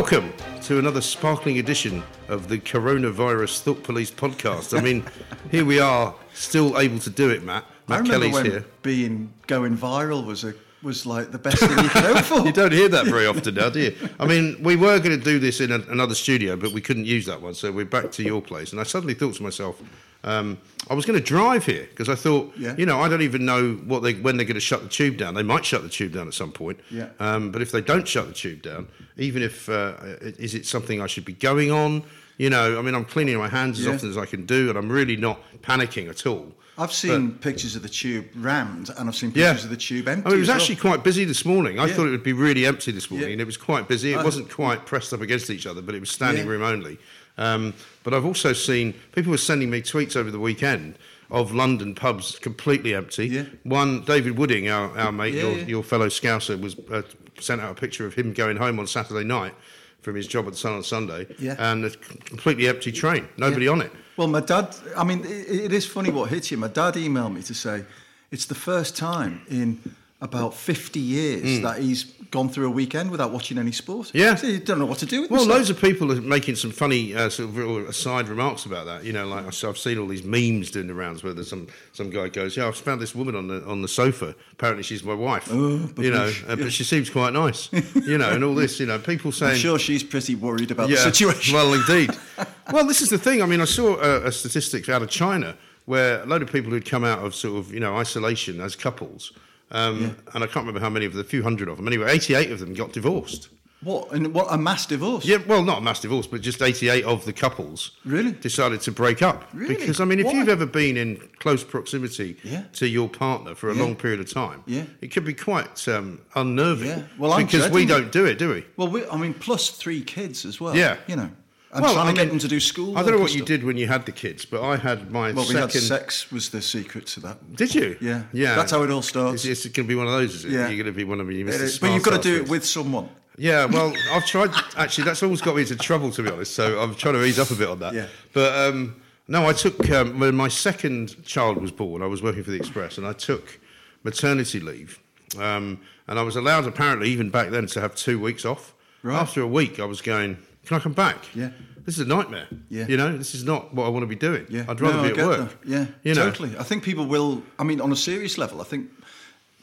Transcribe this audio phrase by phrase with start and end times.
[0.00, 4.78] Welcome to another sparkling edition of the Coronavirus Thought Police podcast.
[4.78, 5.04] I mean,
[5.50, 7.64] here we are, still able to do it, Matt.
[7.88, 8.64] I Matt remember Kelly's when here.
[8.82, 12.40] being going viral was a was like the best thing you could hope for.
[12.46, 13.96] You don't hear that very often now, do you?
[14.20, 17.06] I mean, we were going to do this in a, another studio, but we couldn't
[17.06, 18.70] use that one, so we're back to your place.
[18.70, 19.82] And I suddenly thought to myself,
[20.24, 20.58] um,
[20.90, 22.74] I was going to drive here because I thought, Yeah.
[22.76, 25.16] you know, I don't even know what they when they're going to shut the tube
[25.16, 25.34] down.
[25.34, 26.80] They might shut the tube down at some point.
[26.90, 27.08] Yeah.
[27.20, 31.00] Um, but if they don't shut the tube down, even if uh, is it something
[31.00, 32.02] I should be going on?
[32.36, 33.94] You know, I mean, I'm cleaning my hands as Yeah.
[33.94, 36.52] often as I can do, and I'm really not panicking at all.
[36.80, 39.48] I've seen pictures of the tube rammed, and I've seen Yeah.
[39.50, 40.24] pictures of the tube empty.
[40.24, 40.60] I mean, it was as well.
[40.62, 41.80] actually quite busy this morning.
[41.80, 41.94] I Yeah.
[41.94, 43.32] thought it would be really empty this morning, Yeah.
[43.32, 44.12] and it was quite busy.
[44.12, 46.50] It wasn't quite pressed up against each other, but it was standing Yeah.
[46.52, 46.98] room only.
[47.38, 47.72] Um,
[48.04, 50.98] but I've also seen people were sending me tweets over the weekend
[51.30, 53.26] of London pubs completely empty.
[53.28, 53.44] Yeah.
[53.62, 55.64] One, David Wooding, our, our mate, Yeah, your, yeah.
[55.66, 57.02] your fellow Scouser, was uh,
[57.38, 59.54] sent out a picture of him going home on Saturday night
[60.00, 61.56] from his job at the Sun on Sunday, Yeah.
[61.58, 63.92] and a completely empty train, nobody on it.
[64.16, 64.74] Well, my dad.
[64.96, 66.56] I mean, it, it is funny what hits you.
[66.56, 67.84] My dad emailed me to say
[68.30, 69.78] it's the first time in
[70.20, 74.10] about 50 years that he's gone through a weekend without watching any sport.
[74.12, 74.34] Yeah.
[74.34, 75.36] so he don't know what to do with this.
[75.36, 75.58] Well, himself.
[75.58, 79.04] loads of people are making some funny uh, sort of aside remarks about that.
[79.04, 82.10] You know, like I've seen all these memes doing the rounds where there's some some
[82.10, 84.34] guy goes, "Yeah, I've found this woman on the on the sofa.
[84.52, 85.48] Apparently, she's my wife.
[85.50, 87.70] Oh, you know, uh, but she seems quite nice.
[87.94, 88.80] you know, and all this.
[88.80, 91.54] You know, people saying, I'm sure she's pretty worried about the situation.
[91.54, 92.10] well, indeed.
[92.72, 93.40] well, this is the thing.
[93.40, 96.70] I mean, I saw a, a statistic out of China where a load of people
[96.70, 99.32] who'd come out of sort of you know isolation as couples.
[99.70, 101.86] Um, And I can't remember how many of the few hundred of them.
[101.86, 103.48] Anyway, 88 of them got divorced.
[103.82, 104.10] what?
[104.12, 104.46] And what?
[104.50, 105.24] A mass divorce?
[105.24, 108.32] Yeah, well, not a mass divorce, but just 88 of the couples Really?
[108.32, 109.48] decided to break up.
[109.52, 109.76] Really?
[109.76, 110.32] Because, I mean, if Why?
[110.32, 112.64] you've ever been in close proximity Yeah.
[112.72, 113.82] to your partner for a Yeah.
[113.82, 114.84] long period of time, Yeah.
[115.00, 116.88] it could be quite um, unnerving.
[116.88, 117.02] Yeah.
[117.18, 118.64] Well, I'm because we don't do it, do we?
[118.76, 120.74] Well, we, I mean, plus three kids as well.
[120.76, 120.96] Yeah.
[121.06, 121.30] You know,
[121.72, 122.96] and Well, trying I to get them to do school.
[122.96, 125.10] I don't know what and you did when you had the kids, but I had
[125.10, 127.56] my Well, we had sex was the secret to that.
[127.56, 127.96] Did you?
[128.00, 128.22] Yeah.
[128.32, 128.54] Yeah.
[128.54, 129.44] That's how it all starts.
[129.44, 130.52] It's, it's going to be one of those, is it?
[130.52, 130.68] Yeah.
[130.68, 131.80] You're going to be one of you, Mr.
[131.80, 133.10] but you've got to do it with someone.
[133.36, 134.50] Yeah, well, I've tried.
[134.76, 136.54] Actually, that's always got me into trouble, to be honest.
[136.54, 137.94] So I'm trying to ease up a bit on that.
[137.94, 138.06] Yeah.
[138.32, 142.02] But um, no, I took um, when my second child was born.
[142.02, 143.60] I was working for the Express, and I took
[144.02, 144.98] maternity leave,
[145.38, 148.74] um, and I was allowed, apparently, even back then, to have two weeks off.
[149.02, 149.20] Right.
[149.20, 150.38] After a week, I was going,
[150.68, 151.50] "Can I come back?" Yeah.
[151.84, 152.46] This is a nightmare.
[152.68, 152.86] Yeah.
[152.86, 154.44] You know, this is not what I want to be doing.
[154.50, 155.62] Yeah, I'd rather No, be I at work.
[155.62, 155.68] that.
[155.68, 156.26] Yeah, You know.
[156.30, 156.52] totally.
[156.58, 157.42] I think people will.
[157.58, 158.90] I mean, on a serious level, I think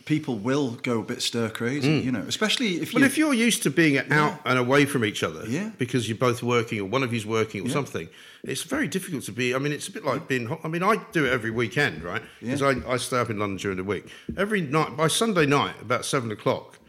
[0.06, 1.94] people will go a bit stir crazy.
[2.00, 2.98] You know, especially if you.
[3.00, 3.02] Mm.
[3.02, 5.70] Well, if you're used to being out and away from each other, Yeah.
[5.78, 7.74] because you're both working or one of you's working or Yeah.
[7.74, 8.08] something,
[8.44, 9.54] it's very difficult to be.
[9.56, 10.56] I mean, it's a bit like being.
[10.64, 12.22] I mean, I do it every weekend, right?
[12.42, 12.74] Because Yeah.
[12.88, 14.06] I, I stay up in London during the week.
[14.38, 16.80] Every night by Sunday night, about seven o'clock,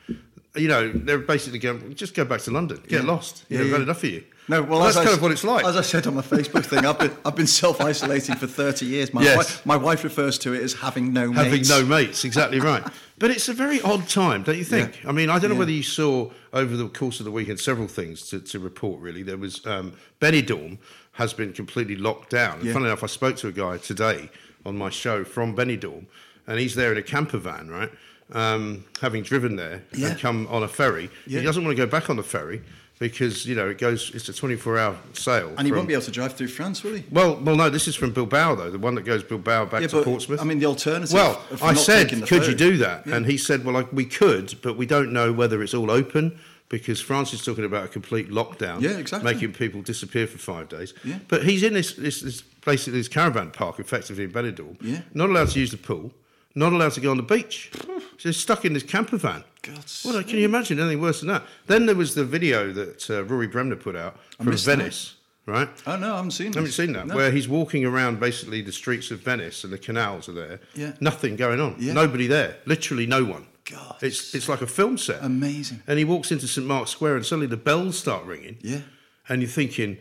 [0.56, 3.10] you know, they're basically going, just go back to London, get Yeah.
[3.10, 3.44] lost.
[3.48, 4.24] You Yeah, I've had enough of you.
[4.48, 5.64] no, well, that's as I kind of what it's like.
[5.64, 8.86] As I said on my Facebook thing, I've been I've been self isolating for thirty
[8.86, 9.12] years.
[9.14, 9.36] My Yes.
[9.36, 11.68] wife, my wife refers to it as having no Having mates.
[11.68, 12.82] no mates, exactly right.
[13.18, 15.00] But it's a very odd time, don't you think?
[15.06, 15.60] I mean, I don't know Yeah.
[15.60, 19.22] whether you saw over the course of the weekend several things to, to report, really.
[19.22, 20.76] There was um, Benidorm
[21.12, 22.56] has been completely locked down.
[22.58, 22.72] And Yeah.
[22.74, 24.28] funnily enough, I spoke to a guy today
[24.66, 26.04] on my show from Benidorm,
[26.46, 27.90] and he's there in a camper van, right?
[28.32, 30.08] Um, having driven there Yeah.
[30.08, 31.10] and come on a ferry.
[31.26, 31.38] Yeah.
[31.38, 32.60] He doesn't want to go back on the ferry
[32.98, 35.52] because, you know, it goes, it's a 24 hour sail.
[35.56, 37.04] and he from- won't be able to drive through France, will he?
[37.10, 39.86] Well, well, no, this is from Bilbao, though, the one that goes Bilbao back Yeah,
[39.88, 40.40] to Portsmouth.
[40.40, 41.12] I mean, the alternative.
[41.12, 43.06] Well, I said, could you do that?
[43.06, 46.36] And he said, well, like, we could, but we don't know whether it's all open
[46.68, 48.80] because France is talking about a complete lockdown.
[48.80, 49.32] Yeah, exactly.
[49.32, 50.94] Making people disappear for five days.
[51.04, 51.18] Yeah.
[51.28, 54.76] But he's in this, this, this basically this caravan park, effectively in Benidorm.
[54.80, 55.02] Yeah.
[55.14, 56.12] Not allowed to use the pool.
[56.56, 57.70] Not allowed to go on the beach.
[58.18, 59.44] so he's stuck in this camper van.
[59.62, 61.42] God's Well, can you imagine anything worse than that?
[61.66, 64.78] Then there was the video that uh, Rory Bremner put out from missed that.
[64.78, 65.16] Venice,
[65.46, 65.68] right?
[65.86, 66.52] Oh no, I haven't seen.
[66.52, 67.06] I haven't seen that.
[67.08, 67.14] No.
[67.14, 70.60] Where he's walking around basically the streets of Venice and the canals are there.
[70.74, 70.92] Yeah.
[71.00, 71.76] Nothing going on.
[71.78, 71.92] Yeah.
[71.92, 72.56] Nobody there.
[72.64, 73.46] Literally no one.
[73.70, 75.22] God, It's it's like a film set.
[75.22, 75.82] amazing.
[75.88, 78.56] and he walks into St Mark's Square and suddenly the bells start ringing.
[78.62, 78.80] Yeah.
[79.28, 79.98] And you're thinking,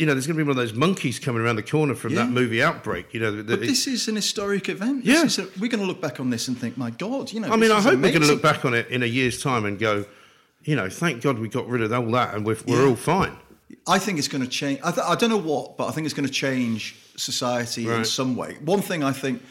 [0.00, 2.14] you know, there's going to be one of those monkeys coming around the corner from
[2.14, 2.24] Yeah.
[2.24, 3.12] that movie Outbreak.
[3.12, 5.04] You know, the- But this is an historic event.
[5.04, 5.24] Yeah.
[5.26, 7.50] A- we're going to look back on this and think, my God, you know.
[7.50, 9.66] I mean, I hope we're going to look back on it in a year's time
[9.66, 10.06] and go,
[10.64, 13.36] you know, thank God we got rid of all that and we're, we're all fine.
[13.86, 14.80] I think it's going to change.
[14.82, 18.04] I, th- I don't know what, but I think it's going to change society in
[18.06, 18.56] some way.
[18.64, 19.42] One thing I think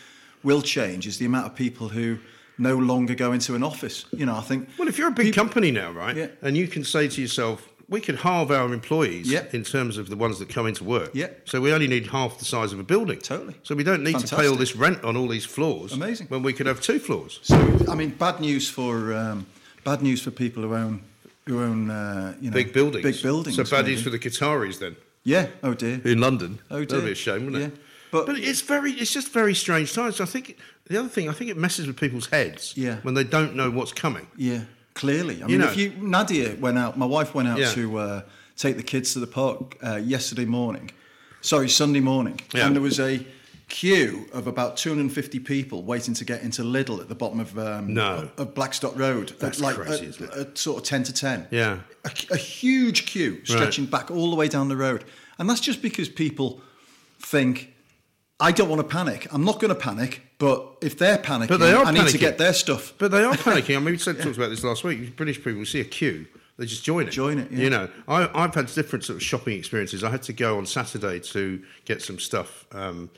[0.44, 2.18] will change is the amount of people who
[2.58, 4.06] no longer go into an office.
[4.12, 4.68] You know, I think.
[4.80, 6.28] Well, if you're a big People- company now, right, Yeah.
[6.42, 9.46] and you can say to yourself, we could halve our employees Yeah.
[9.52, 11.12] in terms of the ones that come into work.
[11.14, 11.30] Yeah.
[11.46, 13.20] So we only need half the size of a building.
[13.20, 13.56] Totally.
[13.64, 15.94] So we don't need to pay all this rent on all these floors.
[15.94, 16.28] Amazing.
[16.28, 17.40] When we could have two floors.
[17.44, 17.56] So,
[17.90, 19.46] I mean, bad news for um,
[19.84, 21.02] bad news for people who own
[21.46, 23.04] who own uh, you know Big buildings.
[23.04, 23.56] Big buildings.
[23.56, 24.02] So bad maybe.
[24.02, 25.48] for the Qataris then yeah.
[25.64, 26.00] Oh dear.
[26.06, 26.60] in London.
[26.70, 27.02] Oh, That'd dear.
[27.02, 27.72] be a shame, wouldn't it?
[27.74, 27.80] Yeah.
[28.12, 30.20] But- But, it's very, it's just very strange times.
[30.20, 30.58] I think
[30.88, 32.74] the other thing, I think it messes with people's heads.
[32.76, 32.98] Yeah.
[33.04, 34.26] When they don't know what's coming.
[34.36, 34.62] Yeah,
[35.00, 35.36] clearly.
[35.36, 35.72] I You mean, know.
[35.72, 37.74] if you Nadia went out, my wife went out Yeah.
[37.74, 38.22] to uh,
[38.64, 40.92] take the kids to the park uh, yesterday morning.
[41.42, 42.66] Sorry, Sunday morning, Yeah.
[42.66, 43.26] and there was a
[43.70, 47.94] queue of about 250 people waiting to get into Lidl at the bottom of um,
[47.94, 48.30] No.
[48.38, 49.28] of Blackstock Road.
[49.40, 50.38] That's like crazy, isn't it?
[50.38, 51.48] at sort of 10 to 10.
[51.52, 51.78] Yeah.
[52.04, 55.04] a, a huge queue stretching back all the way down the road,
[55.38, 56.62] and that's just because people
[57.34, 57.74] think.
[58.42, 59.28] I don't want to panic.
[59.34, 62.18] I'm not going to panic, but if they're panicking, But they are I need to
[62.18, 62.94] get their stuff.
[62.98, 63.76] But they are panicking.
[63.76, 65.16] I mean, we said, talked about this last week.
[65.16, 66.26] British people see a queue,
[66.58, 67.12] they just join it.
[67.12, 67.64] Join it, yeah.
[67.64, 70.04] You know, I, I've had different sort of shopping experiences.
[70.04, 73.10] I had to go on Saturday to get some stuff um,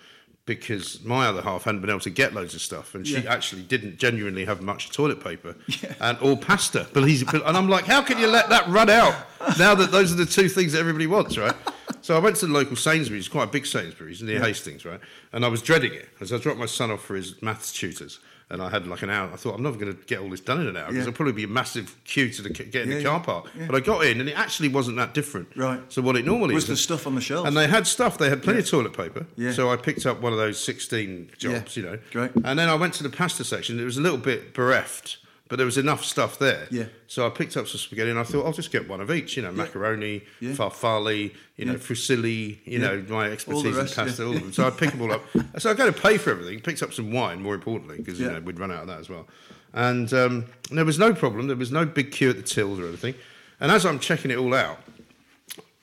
[0.46, 3.32] because my other half hadn't been able to get loads of stuff, and she Yeah.
[3.34, 5.56] actually didn't genuinely have much toilet paper
[6.00, 6.88] and or pasta.
[6.94, 9.16] Believe it, and I'm like, how can you let that run out
[9.60, 11.56] now that those are the two things that everybody wants, right?
[12.02, 15.00] So I went to the local Sainsbury's, quite a big Sainsbury's near Hastings, right?
[15.34, 18.20] And I was dreading it as I dropped my son off for his maths tutors.
[18.52, 19.30] And I had like an hour.
[19.34, 21.02] I thought I'm never going to get all this done in an hour because Yeah.
[21.04, 23.46] there'll probably be a massive queue to the, get in Yeah, the car park.
[23.58, 23.66] yeah.
[23.66, 25.48] But I got in, and it actually wasn't that different.
[25.56, 25.80] Right.
[25.90, 27.48] So what it normally Was is, there stuff on the shelves?
[27.48, 28.18] and they had stuff.
[28.18, 29.26] They had plenty of toilet paper.
[29.38, 29.54] Yeah.
[29.54, 31.84] So I picked up one of those 16 jobs, Yeah.
[31.84, 32.00] you know.
[32.12, 32.32] Great.
[32.44, 33.80] And then I went to the pasta section.
[33.80, 35.18] It was a little bit bereft,
[35.52, 36.66] but there was enough stuff there.
[36.72, 36.86] Yeah.
[37.08, 39.36] So I picked up some spaghetti and I thought I'll just get one of each.
[39.36, 40.52] You know, macaroni, Yeah.
[40.54, 42.60] farfalle, you know, fusilli.
[42.64, 44.26] You know, my expertise in pasta.
[44.26, 44.54] All of them.
[44.54, 45.24] So I picked them all up.
[45.60, 46.62] So I go to pay for everything.
[46.62, 49.10] Picked up some wine, more importantly, because you know we'd run out of that as
[49.10, 49.28] well.
[49.74, 51.48] And um, there was no problem.
[51.48, 53.16] There was no big queue at the tills or anything.
[53.60, 54.80] And as I'm checking it all out,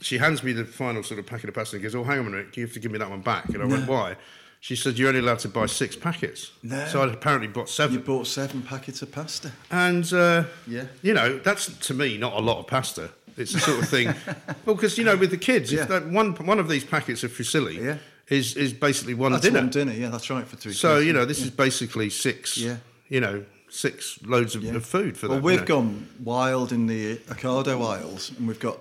[0.01, 2.27] she hands me the final sort of packet of pasta and goes, "Oh, hang on
[2.29, 4.17] a minute, you have to give me that one back." And I went, "Why?"
[4.61, 6.85] She said, "You're only allowed to buy six packets." No.
[6.87, 7.95] So I'd apparently bought seven.
[7.95, 9.53] You bought seven packets of pasta.
[9.71, 10.85] And uh, Yeah.
[11.03, 13.11] you know, that's to me not a lot of pasta.
[13.37, 14.09] It's the sort of thing.
[14.67, 15.83] well, because you know, with the kids, Yeah.
[15.83, 17.99] if that one one of these packets of fusilli Yeah.
[18.29, 19.61] is is basically one That's dinner.
[19.61, 19.93] one dinner.
[19.93, 20.73] Yeah, that's right for three.
[20.73, 21.25] So kids, you know, yeah.
[21.27, 22.57] this is basically six.
[22.59, 22.79] Yeah.
[23.09, 24.75] You know, six loads of, Yeah.
[24.75, 25.45] of food for Well, them.
[25.45, 25.67] we've you know.
[25.67, 28.79] gone wild in the Ocado aisles, and we've got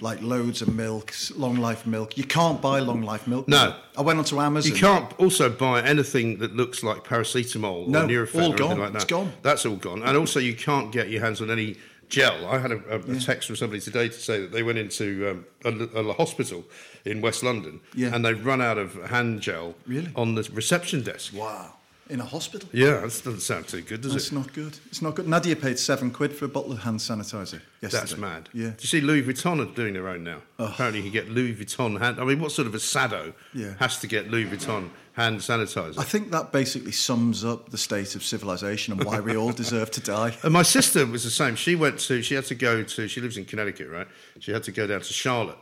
[0.00, 2.16] like loads of milk, long life milk.
[2.16, 3.48] You can't buy long life milk.
[3.48, 3.76] No.
[3.96, 4.72] I went onto Amazon.
[4.72, 8.66] You can't also buy anything that looks like paracetamol No, or Nurofen all or gone.
[8.70, 9.02] anything like that.
[9.02, 9.32] It's gone.
[9.42, 10.02] That's all gone.
[10.02, 11.76] And also, you can't get your hands on any
[12.08, 12.46] gel.
[12.46, 15.44] I had a, a, a text from somebody today to say that they went into
[15.64, 16.64] um, a, a hospital
[17.04, 18.14] in West London Yeah.
[18.14, 20.10] and they've run out of hand gel Really?
[20.14, 21.32] on the reception desk.
[21.34, 21.74] Wow.
[22.12, 22.68] In a hospital.
[22.74, 24.26] Yeah, that doesn't sound too good, does That's it?
[24.26, 24.78] It's not good.
[24.88, 25.26] It's not good.
[25.26, 27.88] Nadia paid seven quid for a bottle of hand sanitizer yesterday.
[27.90, 28.50] That's mad.
[28.52, 28.68] Yeah.
[28.68, 30.42] Do you see Louis Vuitton are doing their own now?
[30.58, 32.20] Apparently, you can get Louis Vuitton hand.
[32.20, 33.74] I mean, what sort of a sado Yeah.
[33.78, 35.98] has to get Louis Vuitton hand sanitizer?
[35.98, 39.90] I think that basically sums up the state of civilization and why we all deserve
[39.92, 40.36] to die.
[40.42, 41.56] And my sister was the same.
[41.56, 44.06] She went to, she had to go to, she lives in Connecticut, right?
[44.38, 45.56] She had to go down to Charlotte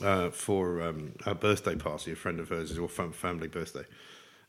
[0.00, 3.84] uh, for um, her birthday party, a friend of hers, or fam- family birthday.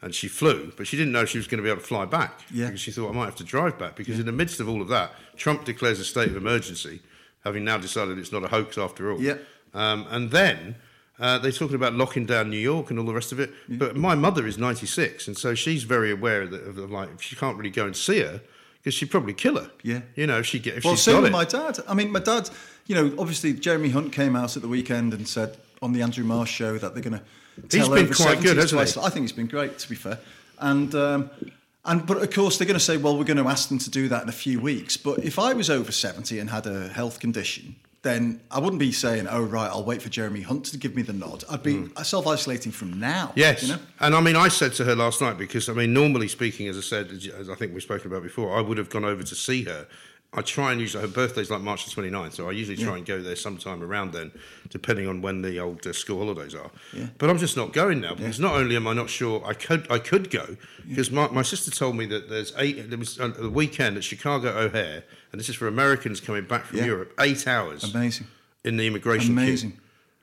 [0.01, 2.05] And she flew, but she didn't know she was going to be able to fly
[2.05, 2.67] back Yeah.
[2.67, 3.95] because she thought I might have to drive back.
[3.97, 7.01] Because in the midst of all of that, Trump declares a state of emergency,
[7.43, 9.19] having now decided it's not a hoax after all.
[9.21, 9.35] Yeah.
[9.73, 10.75] Um, and then
[11.19, 13.51] uh, they're talking about locking down New York and all the rest of it.
[13.67, 17.35] But my mother is 96, and so she's very aware of, of like if she
[17.35, 18.39] can't really go and see her
[18.81, 19.69] because she'd probably kill her.
[19.83, 20.01] Yeah.
[20.15, 21.33] You know, if she get if Well, she's same got with it.
[21.33, 21.79] my dad.
[21.89, 22.49] I mean, my dad,
[22.87, 26.23] you know, obviously Jeremy Hunt came out at the weekend and said on the Andrew
[26.23, 27.23] Marr show that they're going to
[27.67, 29.01] tell been quite good, 70s hasn't he?
[29.01, 30.19] I think he's been great, to be fair.
[30.59, 31.29] And um,
[31.85, 33.89] and but of course they're going to say, well, we're going to ask them to
[33.89, 34.97] do that in a few weeks.
[34.97, 37.75] But if I was over seventy and had a health condition.
[38.01, 41.01] Then I wouldn't be saying, "Oh right, I'll wait for Jeremy Hunt to give me
[41.01, 43.33] the nod." I'd be self-isolating from now.
[43.35, 43.79] Yes, you know?
[43.99, 46.77] and I mean, I said to her last night because I mean, normally speaking, as
[46.77, 49.35] I said, as I think we've spoken about before, I would have gone over to
[49.35, 49.85] see her.
[50.31, 53.05] I try and usually her birthday's like March the 29th, so I usually try and
[53.05, 54.31] go there sometime around then,
[54.69, 56.69] depending on when the old uh, school holidays are.
[56.93, 57.07] Yeah.
[57.17, 59.91] But I'm just not going now because not only am I not sure I could
[59.91, 60.55] I could go
[60.87, 64.03] because my, my sister told me that there's eight there was uh, the weekend at
[64.03, 66.85] Chicago O'Hare, and this is for Americans coming back from Yeah.
[66.85, 68.27] Europe, eight hours Amazing.
[68.63, 69.73] in the immigration queue.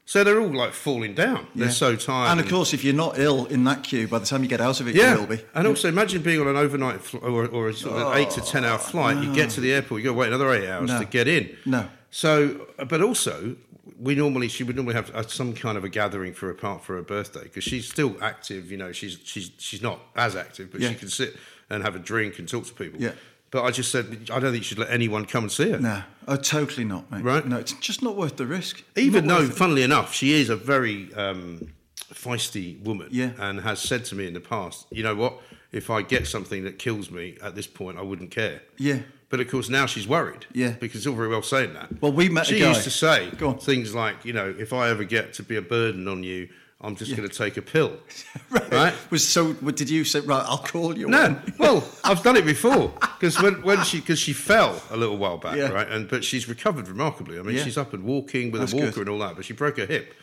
[0.09, 1.49] So they're all like falling down.
[1.57, 1.73] They're Yeah.
[1.73, 2.31] so tired.
[2.31, 4.61] And of course, if you're not ill in that queue, by the time you get
[4.61, 5.41] out of it, Yeah, you will be.
[5.53, 8.31] and also imagine being on an overnight fl- or, or a sort of an eight
[8.31, 9.23] to ten hour flight.
[9.23, 11.01] You get to the airport, you got to wait another eight hours No.
[11.01, 11.57] to get in.
[11.67, 11.89] No.
[12.13, 13.57] So, but also,
[13.99, 16.85] we normally she would normally have uh, some kind of a gathering for a part
[16.85, 18.71] for her birthday because she's still active.
[18.71, 20.91] You know, she's she's she's not as active, but Yeah.
[20.91, 21.35] she can sit
[21.69, 23.01] and have a drink and talk to people.
[23.03, 23.13] Yeah.
[23.51, 25.79] But I just said I don't think you should let anyone come and see her.
[25.79, 27.23] No, oh, totally not, mate.
[27.23, 27.47] Right.
[27.47, 28.83] No, it's just not worth the risk.
[28.97, 31.73] Even Not though, funnily enough, she is a very um,
[32.13, 33.31] feisty woman Yeah.
[33.39, 35.41] and has said to me in the past, you know what,
[35.73, 38.63] if I get something that kills me at this point, I wouldn't care.
[38.79, 39.01] Yeah.
[39.29, 40.47] But of course, now she's worried.
[40.53, 40.71] Yeah.
[40.79, 42.01] Because it's all very well saying that.
[42.01, 45.05] Well, we met a She used to say things like, you know, if I ever
[45.05, 46.49] get to be a burden on you,
[46.81, 47.97] I'm just going to take a pill.
[48.71, 48.93] right?
[49.11, 49.53] Was so?
[49.55, 50.45] what Did you say right?
[50.47, 51.09] I'll call you.
[51.09, 55.17] No, well, I've done it before because when, when she because she fell a little
[55.17, 55.69] while back, Yeah.
[55.71, 57.39] right, and but she's recovered remarkably.
[57.39, 57.65] I mean, Yeah.
[57.65, 59.01] she's up and walking with That's a walker good.
[59.03, 60.15] and all that, but she broke her hip,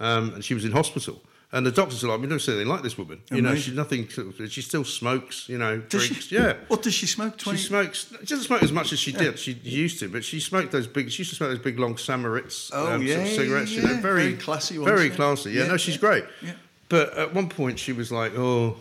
[0.00, 1.22] um, and she was in hospital.
[1.54, 3.20] And the doctors are like, "We don't see anything like this woman.
[3.30, 4.08] You know, she's nothing.
[4.48, 5.50] She still smokes.
[5.50, 6.26] You know, Does drinks.
[6.28, 6.36] she?
[6.36, 7.38] Yeah, What does she smoke?
[7.38, 8.06] she smokes.
[8.20, 9.38] She doesn't smoke as much as she did.
[9.38, 11.10] She used to, but she smoked those big.
[11.10, 13.70] She used to smoke those big long Samaritz Oh, um, sort yeah, of cigarettes.
[13.72, 13.88] you yeah.
[13.88, 15.14] know, very, Very classy ones, Very yeah.
[15.14, 15.50] classy.
[15.52, 16.24] Yeah, Yeah, no, she's yeah, great.
[16.40, 16.52] yeah.
[16.88, 18.76] But at one point, she was like, "Oh,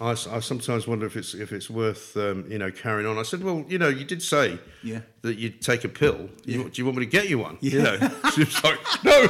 [0.00, 3.42] I sometimes wonder if it's if it's worth um, you know carrying on." I said,
[3.42, 5.00] "Well, you know, you did say Yeah.
[5.22, 6.28] that you'd take a pill.
[6.44, 7.96] You- Do you want me to get you one?" You know,
[8.34, 9.26] she was like, "No,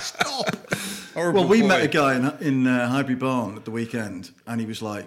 [0.00, 0.65] Stop.
[1.16, 1.68] Horrible Well, we boy.
[1.68, 5.06] met a guy in, in uh, Highbury Barn at the weekend, and he was like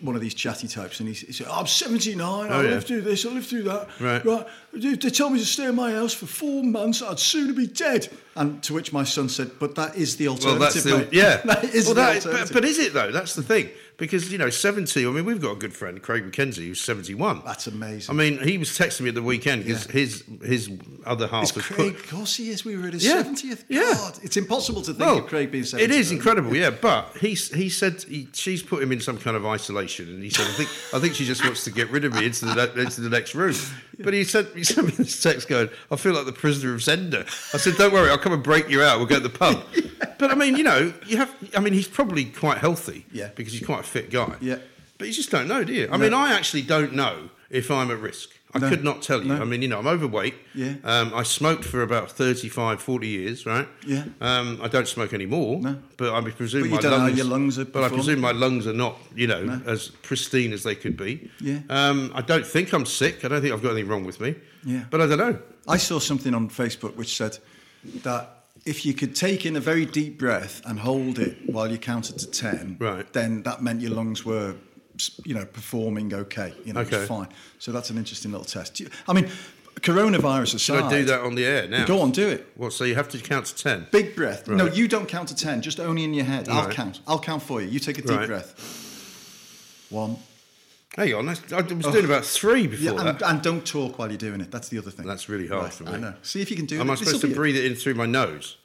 [0.00, 2.18] one of these chatty types, and he, he said, "I'm 79.
[2.50, 2.70] I Oh, yeah.
[2.70, 3.26] lived through this.
[3.26, 3.88] I lived through that.
[4.00, 4.46] Right.
[4.72, 7.02] They, they told me to stay in my house for four months.
[7.02, 10.60] I'd sooner be dead." And to which my son said, "But that is the alternative.
[10.60, 11.08] Well, that's the mate.
[11.12, 11.36] yeah.
[11.44, 13.10] that is well, the that is- but, alternative." but is it though?
[13.12, 13.68] That's the thing
[14.00, 15.06] because you know seventy.
[15.06, 17.42] I mean, we've got a good friend, Craig McKenzie, who's seventy-one.
[17.44, 19.92] That's amazing I mean, he was texting me at the weekend because Yeah.
[19.92, 20.70] his his
[21.06, 22.04] other half It's was Craig, put.
[22.04, 22.64] of course he is.
[22.64, 23.64] We were at his Yeah, 70th.
[23.68, 24.10] yeah.
[24.24, 25.84] It's impossible to think Well, of Craig being 70.
[25.84, 26.70] it is incredible, yeah.
[26.70, 30.30] But he he said he, she's put him in some kind of isolation, and he
[30.30, 32.72] said, "I think I think she just wants to get rid of me into the
[32.80, 33.54] into the next room."
[34.02, 36.80] But he said he sent me this text going, "I feel like the prisoner of
[36.80, 38.96] Zenda." I said, "Don't worry, I'll come and break you out.
[38.98, 39.62] We'll go to the pub."
[40.20, 41.34] But I mean, you know, you have.
[41.56, 43.30] I mean, he's probably quite healthy, Yeah.
[43.36, 44.58] because he's quite fit guy, Yeah.
[44.98, 45.88] But you just don't know, do you?
[45.90, 48.28] I mean, I actually don't know if I'm at risk.
[48.52, 48.68] I No.
[48.68, 49.28] could not tell you.
[49.28, 49.40] No.
[49.40, 50.34] I mean, you know, I'm overweight.
[50.54, 50.74] Yeah.
[50.84, 53.66] Um, I smoked for about 35, 40 years, right?
[53.86, 54.04] Yeah.
[54.20, 55.58] Um, I don't smoke anymore.
[55.62, 55.78] No.
[55.96, 57.16] But I presume But my don't know how lungs.
[57.16, 60.64] your lungs are But I presume my lungs are not, you know, as pristine as
[60.64, 61.30] they could be.
[61.40, 61.60] Yeah.
[61.70, 63.24] Um, I don't think I'm sick.
[63.24, 64.34] I don't think I've got anything wrong with me.
[64.64, 64.84] Yeah.
[64.90, 65.38] But I don't know.
[65.66, 67.38] I saw something on Facebook which said
[68.02, 71.78] that if you could take in a very deep breath and hold it while you
[71.78, 73.10] counted to 10, Right.
[73.12, 74.54] then that meant your lungs were,
[75.24, 76.52] you know, performing okay.
[76.64, 77.06] You know, Okay.
[77.06, 77.28] fine.
[77.58, 78.80] So that's an interesting little test.
[79.08, 79.30] I mean,
[79.80, 80.60] coronavirus aside.
[80.60, 81.86] Should I do that on the air now?
[81.86, 82.46] Go on, do it.
[82.56, 83.86] well So you have to count to ten.
[83.90, 84.46] Big breath.
[84.46, 86.48] No, you don't count to 10, just only in your head.
[86.48, 87.00] I'll count.
[87.06, 87.68] I'll count for you.
[87.68, 88.26] You take a deep Right.
[88.26, 88.54] breath.
[89.90, 90.16] One.
[90.96, 91.28] Hang on.
[91.28, 91.62] I was oh.
[91.92, 93.22] doing about three before Yeah, and, that.
[93.22, 94.50] and don't talk while you're doing it.
[94.50, 95.06] That's the other thing.
[95.06, 95.92] That's really hard Right, for me.
[95.92, 96.14] I know.
[96.22, 96.80] See if you can do it.
[96.80, 98.56] Am I supposed to breathe it in through my nose?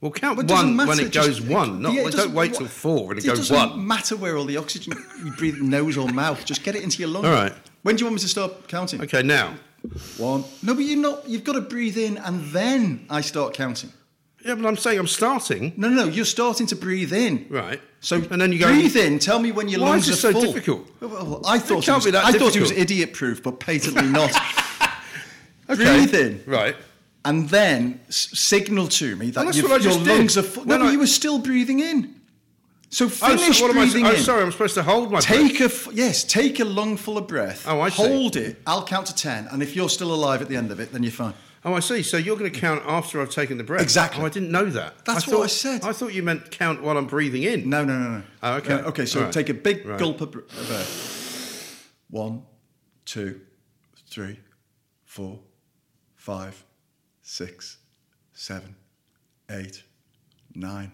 [0.00, 1.82] Well, count Well, it doesn't one when matter, it goes just- one.
[1.82, 3.36] Not, Yeah, don't wait till four and it, goes one.
[3.36, 3.86] It goes doesn't one.
[3.86, 6.44] matter where all the oxygen you breathe nose or mouth.
[6.44, 7.26] Just get it into your lungs.
[7.26, 7.52] All right.
[7.82, 9.00] When do you want me to start counting?
[9.02, 9.54] Okay, now.
[10.16, 10.44] One.
[10.62, 11.28] No, but you're not.
[11.28, 13.92] You've got to breathe in, and then I start counting.
[14.44, 15.72] Yeah, but I'm saying I'm starting.
[15.76, 16.10] No, no, no.
[16.10, 17.46] You're starting to breathe in.
[17.50, 17.80] Right.
[18.04, 18.66] So and then you go.
[18.68, 19.18] breathe in.
[19.18, 20.52] Tell me when your Why lungs is are it so full.
[20.52, 20.88] difficult?
[21.00, 24.30] Well, I thought can't it was, I thought it was idiot proof, but patently not.
[25.70, 25.82] Okay.
[25.82, 26.42] Breathe in.
[26.46, 26.76] Right.
[27.24, 30.06] and then s- signal to me that you've- what I your did.
[30.06, 30.66] lungs are full.
[30.66, 32.14] No, but you were still breathing in.
[32.90, 33.84] So Oh, finish so what am I?
[33.84, 34.42] breathing Oh, sorry.
[34.42, 35.24] I'm supposed to hold my breath.
[35.24, 37.64] Take a f- yes, take a lungful of breath.
[37.66, 37.96] Oh, I see.
[38.06, 38.60] Hold it.
[38.66, 41.02] I'll count to ten, and if you're still alive at the end of it, then
[41.02, 41.32] you're fine.
[41.66, 42.02] Oh, I see.
[42.02, 43.80] So you're going to count after I've taken the breath.
[43.82, 44.22] Exactly.
[44.22, 45.04] Oh, I didn't know that.
[45.06, 45.84] That's I what thought, I said.
[45.84, 47.68] I thought you meant count while I'm breathing in.
[47.70, 48.22] No, no, no, no.
[48.42, 48.68] Oh, okay.
[48.68, 49.06] No, okay.
[49.06, 49.32] So right.
[49.32, 49.98] take a big Right.
[49.98, 51.90] gulp of breath.
[52.10, 52.42] One,
[53.06, 53.40] two,
[54.08, 54.38] three,
[55.04, 55.40] four,
[56.16, 56.62] five,
[57.22, 57.78] six,
[58.34, 58.76] seven,
[59.50, 59.82] eight,
[60.54, 60.92] nine.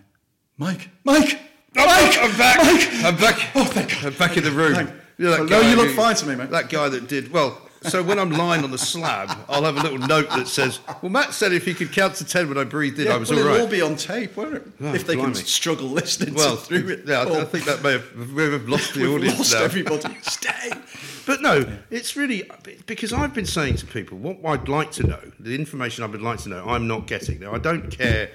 [0.56, 1.38] Mike, Mike,
[1.76, 2.58] Oh, Mike, I'm back.
[2.58, 3.04] Mike.
[3.04, 3.50] I'm back.
[3.54, 4.04] Oh, thank God.
[4.06, 4.74] I'm back in the room.
[4.74, 6.50] Thank- You Well, no, you look who- fine to me, mate.
[6.50, 7.60] That guy that did well.
[7.82, 11.10] So when I'm lying on the slab, I'll have a little note that says, "Well,
[11.10, 13.30] Matt said if he could count to ten when I breathed in, Yeah, I was
[13.30, 14.66] well, all it'll all be on tape, won't it?
[14.82, 15.32] Oh, if they blimey.
[15.34, 17.04] can struggle listening well, to through it.
[17.06, 19.62] yeah, I, I think that may have, may have lost the We've audience lost now.
[19.62, 20.16] everybody.
[20.22, 20.70] Stay.
[21.26, 22.50] But no, it's really
[22.86, 26.20] because I've been saying to people what I'd like to know, the information I would
[26.22, 27.40] like to know, I'm not getting.
[27.40, 28.30] Now, I don't care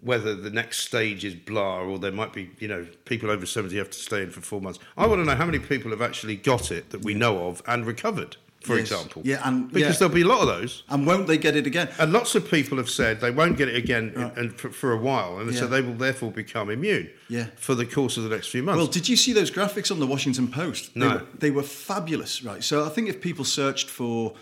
[0.00, 3.76] whether the next stage is blah or there might be, you know, people over 70
[3.78, 4.78] have to stay in for four months.
[4.96, 7.60] I want to know how many people have actually got it that we know of
[7.66, 8.90] and recovered, for Yes.
[8.90, 9.22] example.
[9.24, 9.98] Yeah, and- because yeah.
[10.00, 10.82] there'll be a lot of those.
[10.88, 11.88] And won't they get it again?
[11.98, 14.96] And lots of people have said they won't get it again and for, for a
[14.98, 17.46] while, and so they will therefore become immune Yeah.
[17.56, 18.78] for the course of the next few months.
[18.78, 20.94] Well, did you see those graphics on the Washington Post?
[20.94, 21.08] They No.
[21.08, 22.62] were, they were fabulous, right?
[22.64, 24.34] So I think if people searched for,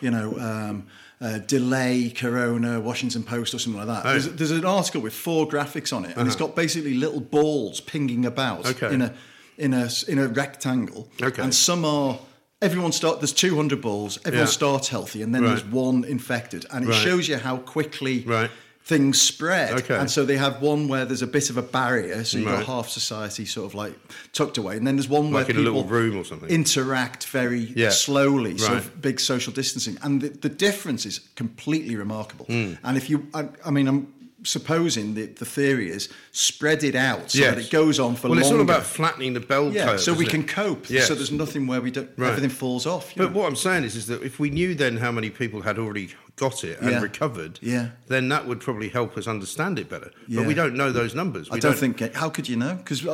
[0.00, 0.84] you know, um,
[1.20, 4.10] uh, delay Corona Washington Post or something like that, Oh.
[4.12, 7.80] there's, there's an article with four graphics on it, and it's got basically little balls
[7.80, 8.92] pinging about Okay.
[8.94, 9.12] in a
[9.58, 11.08] in a in a rectangle.
[11.22, 11.42] Okay.
[11.42, 12.18] And some are.
[12.62, 13.18] Everyone start.
[13.20, 14.18] There's 200 balls.
[14.24, 14.52] Everyone Yeah.
[14.52, 15.48] starts healthy, and then Right.
[15.48, 17.02] there's one infected, and it Right.
[17.04, 18.50] shows you how quickly Right.
[18.84, 19.72] things spread.
[19.80, 19.96] Okay.
[19.96, 22.64] And so they have one where there's a bit of a barrier, so you've got
[22.66, 23.94] half society sort of like
[24.32, 26.48] tucked away, and then there's one where Like in a people little room or something.
[26.48, 27.90] interact very Yeah.
[27.90, 32.46] slowly, so big social distancing, and the, the difference is completely remarkable.
[32.46, 32.74] Hmm.
[32.84, 34.06] And if you, I, I mean, I'm
[34.44, 37.54] supposing that the theory is spread it out so Yes.
[37.54, 38.40] that it goes on for well, longer.
[38.42, 40.00] it's all about flattening the bell yeah, curve.
[40.00, 40.88] so we isn't can cope.
[40.90, 41.06] Yes.
[41.08, 42.28] So there's nothing where we don't Right.
[42.30, 43.12] everything falls off.
[43.14, 43.38] you But know.
[43.40, 46.10] what I'm saying is, is that if we knew then how many people had already
[46.36, 47.00] got it and Yeah.
[47.00, 47.88] recovered, Yeah.
[48.08, 50.10] then that would probably help us understand it better.
[50.26, 50.40] Yeah.
[50.40, 51.48] But we don't know those numbers.
[51.50, 52.14] I We don't, think.
[52.14, 52.74] How could you know?
[52.74, 53.04] Because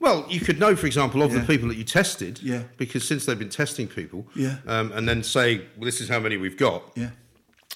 [0.00, 1.38] Well, you could know, for example, of Yeah.
[1.42, 2.62] the people that you tested, Yeah.
[2.76, 4.56] because since they've been testing people, Yeah.
[4.66, 6.90] um, and then say, well, this is how many we've got.
[6.96, 7.10] yeah,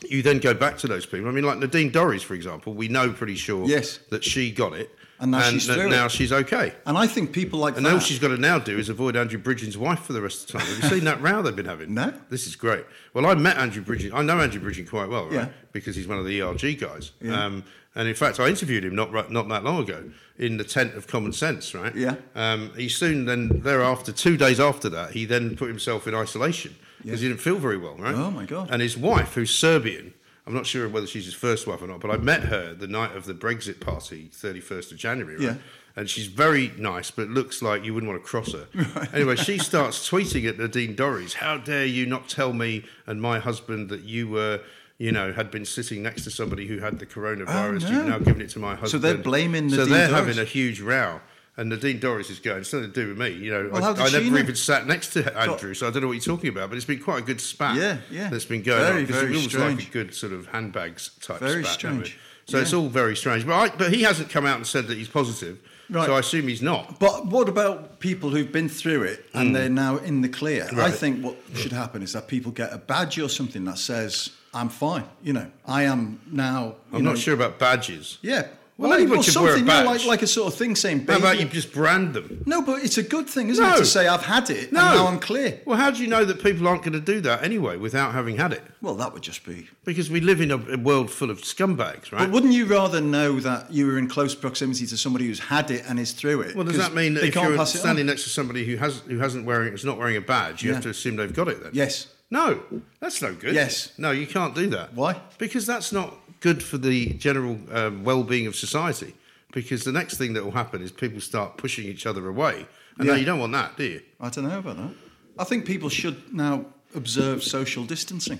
[0.08, 1.28] You then go back to those people.
[1.28, 3.98] I mean, like Nadine Dorries, for example, we know pretty sure Yes.
[4.10, 6.74] that she got it, And now she's that through now she's okay.
[6.84, 7.94] and I think people like And that.
[7.94, 10.46] all she's got to now do is avoid Andrew Bridgen's wife for the rest of
[10.52, 10.66] the time.
[10.66, 11.94] Have you seen that row they've been having?
[11.94, 12.12] No.
[12.28, 12.84] This is great.
[13.14, 14.12] Well, I met Andrew Bridgen.
[14.12, 15.32] I know Andrew Bridgen quite well, right?
[15.32, 15.48] Yeah.
[15.72, 17.12] Because he's one of the ERG guys.
[17.22, 17.46] Yeah.
[17.46, 20.64] Um, and in fact, I interviewed him not right- not that long ago in the
[20.64, 21.96] tent of Common Sense, right?
[21.96, 22.16] Yeah.
[22.34, 26.76] Um, he soon then thereafter, two days after that, he then put himself in isolation
[27.02, 28.14] because he didn't feel very well, right?
[28.14, 28.68] Oh, my God.
[28.70, 30.14] And his wife, who's Serbian.
[30.46, 32.86] I'm not sure whether she's his first wife or not, but I met her the
[32.86, 35.42] night of the Brexit party, 31st of January, right?
[35.42, 35.54] Yeah.
[35.96, 38.68] and she's very nice, but looks like you wouldn't want to cross her.
[39.12, 43.40] Anyway, she starts tweeting at Nadine Dorries, "How dare you not tell me and my
[43.40, 44.60] husband that you were."
[44.98, 47.84] You know, had been sitting next to somebody who had the coronavirus.
[47.86, 47.96] Oh, no.
[47.98, 48.90] You've now given it to my husband.
[48.92, 50.12] So they're blaming So Nadine they're Dorries.
[50.12, 51.20] having a huge row,
[51.56, 52.58] and Nadine Dorries is going.
[52.58, 53.30] It's nothing to do with me.
[53.30, 54.38] You know, Well, I, I never know?
[54.38, 56.68] even sat next to Andrew, so I don't know what you're talking about.
[56.70, 57.76] But it's been quite a good spat.
[57.76, 58.28] Yeah, yeah.
[58.28, 59.06] That's been going Very, on.
[59.06, 59.88] very it was like strange.
[59.88, 61.74] a good sort of handbags type Very spat.
[61.74, 62.18] strange.
[62.48, 63.44] So it's all very strange.
[63.44, 65.58] But I, but he hasn't come out and said that he's positive.
[65.90, 66.06] Right.
[66.06, 66.98] So I assume he's not.
[67.00, 70.68] But what about people who've been through it and they're now in the clear?
[70.72, 70.94] I Hmm.
[70.96, 74.68] Think what should happen is that people get a badge or something that says, "I'm
[74.68, 76.74] fine." You know, I am now.
[76.92, 78.18] I'm know, not sure about badges.
[78.22, 78.46] Yeah.
[78.78, 81.40] Well, or could something, you know, like like a sort of thing saying, How about
[81.40, 82.42] you just brand them?
[82.44, 83.74] No, but it's a good thing, isn't No.
[83.74, 84.80] it, to say I've had it No.
[84.80, 85.60] and now I'm clear.
[85.64, 88.36] Well, how do you know that people aren't going to do that anyway without having
[88.36, 88.62] had it?
[88.82, 89.66] Well, that would just be.
[89.86, 92.18] Because we live in a, a world full of scumbags, right?
[92.26, 95.70] But wouldn't you rather know that you were in close proximity to somebody who's had
[95.70, 96.54] it and is through it?
[96.54, 97.82] well, does that mean that they if can't you're pass it on?
[97.84, 100.68] standing next to somebody who has who hasn't wearing is not wearing a badge, you
[100.68, 100.74] Yeah.
[100.74, 101.70] have to assume they've got it then?
[101.72, 102.08] Yes.
[102.30, 102.60] No,
[103.00, 103.54] that's no good.
[103.54, 103.92] Yes.
[103.96, 104.92] No, you can't do that.
[104.94, 105.18] Why?
[105.38, 106.12] Because that's not
[106.46, 109.12] good for the general um, well-being of society.
[109.52, 112.54] Because the next thing that will happen is people start pushing each other away,
[112.98, 113.12] and Yeah.
[113.12, 114.00] now you don't want that, do you?
[114.20, 114.92] I don't know about that.
[115.38, 116.54] I think people should now
[116.94, 118.38] observe social distancing.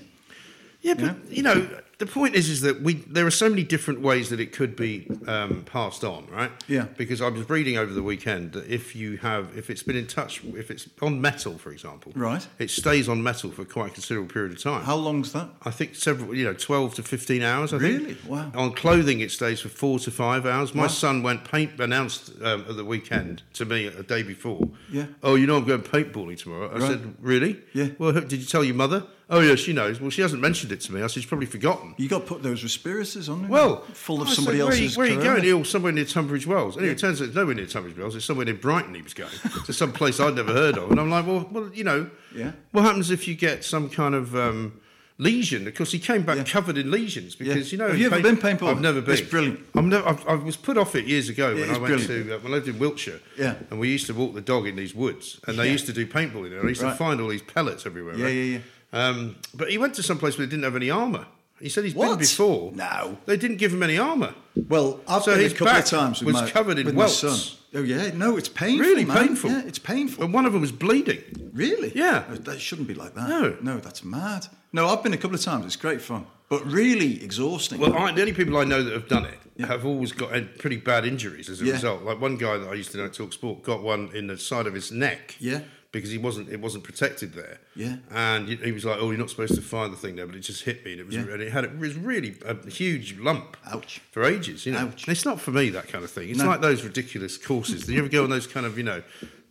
[0.81, 1.57] Yeah, but you know,
[1.99, 4.75] the point is, is that we there are so many different ways that it could
[4.75, 6.51] be um, passed on, right?
[6.67, 6.83] Yeah.
[6.95, 10.05] Because I was reading over the weekend that if you have, if it's been in
[10.05, 12.45] touch, if it's on metal, for example, Right.
[12.59, 14.83] it stays on metal for quite a considerable period of time.
[14.83, 15.49] How long's that?
[15.63, 17.73] I think several, you know, twelve to fifteen hours.
[17.73, 17.99] I think.
[18.01, 18.17] Really?
[18.27, 18.51] Wow.
[18.53, 20.75] On clothing, it stays for four to five hours.
[20.75, 20.87] My Wow.
[20.89, 24.69] son went paint announced um, at the weekend to me a day before.
[24.91, 25.07] Yeah.
[25.23, 26.69] Oh, you know I'm going paintballing tomorrow.
[26.69, 26.91] I Right.
[26.91, 27.59] said, really?
[27.73, 27.87] Yeah.
[27.97, 29.03] Well, did you tell your mother?
[29.29, 29.99] Oh, yeah, she knows.
[29.99, 30.99] Well, she hasn't mentioned it to me.
[31.01, 31.93] I said she's probably forgotten.
[31.97, 33.49] You got to put those respirators on.
[33.49, 34.97] Well, full of I somebody said, where are you- else's.
[34.97, 35.45] Where are you going?
[35.59, 36.77] Oh, somewhere near Tunbridge Wells.
[36.77, 38.15] Anyway, it turns out it's nowhere near Tunbridge Wells.
[38.15, 39.31] It's somewhere near Brighton he was going
[39.65, 40.91] to some place I'd never heard of.
[40.91, 42.53] And I'm like, well, well, you know, Yeah.
[42.71, 44.79] what happens if you get some kind of um,
[45.17, 45.67] lesion?
[45.67, 46.43] Of course, he came back Yeah.
[46.45, 47.89] covered in lesions because you know.
[47.89, 48.71] Have you ever paint- been paintballing?
[48.75, 49.13] I've never been.
[49.17, 49.59] It's brilliant.
[49.75, 52.27] I'm no, I've, I was put off it years ago when I went brilliant.
[52.27, 53.19] to uh, when I lived in Wiltshire.
[53.37, 53.55] Yeah.
[53.71, 55.71] And we used to walk the dog in these woods, and they Yeah.
[55.73, 56.51] used to do paintballing.
[56.51, 56.63] there.
[56.65, 58.15] I used to find all these pellets everywhere.
[58.15, 58.33] Yeah, right?
[58.33, 58.59] yeah, yeah.
[58.93, 61.25] Um, but he went to some place where they didn't have any armour.
[61.59, 62.71] He said he's been before.
[62.73, 63.17] No.
[63.25, 64.35] They didn't give him any armour.
[64.69, 66.95] Well, I've So been a his couple of times with was my, covered in with
[66.95, 67.23] welts.
[67.23, 67.57] my son.
[67.73, 68.85] Oh yeah, no, it's painful.
[68.85, 69.49] Really painful.
[69.49, 70.23] Yeah, it's painful.
[70.23, 71.21] And one of them was bleeding.
[71.53, 71.91] Really?
[71.95, 72.25] Yeah.
[72.29, 73.27] Oh, That shouldn't be like that.
[73.27, 73.57] No.
[73.61, 74.47] No, that's mad.
[74.71, 75.65] No, I've been a couple of times.
[75.65, 77.79] It's great fun, but really exhausting.
[77.79, 80.77] Well, I, the only people I know that have done it have always got pretty
[80.77, 81.73] bad injuries as a Yeah.
[81.73, 82.03] result.
[82.03, 84.37] Like one guy that I used to know at Talk Sport got one in the
[84.37, 85.35] side of his neck.
[85.39, 85.61] Yeah.
[85.93, 87.59] Because he wasn't, it wasn't protected there.
[87.75, 87.95] Yeah.
[88.11, 90.41] And he was like, "Oh, you're not supposed to find the thing there," but it
[90.41, 91.21] just hit me, and it was, Yeah.
[91.31, 93.55] and it had, it was really a huge lump.
[93.71, 94.01] Ouch.
[94.11, 94.79] For ages, you know.
[94.79, 95.07] Ouch.
[95.07, 96.29] It's not for me that kind of thing.
[96.29, 96.45] It's No.
[96.47, 97.85] like those ridiculous courses.
[97.85, 99.01] Do you ever go on those kind of, you know,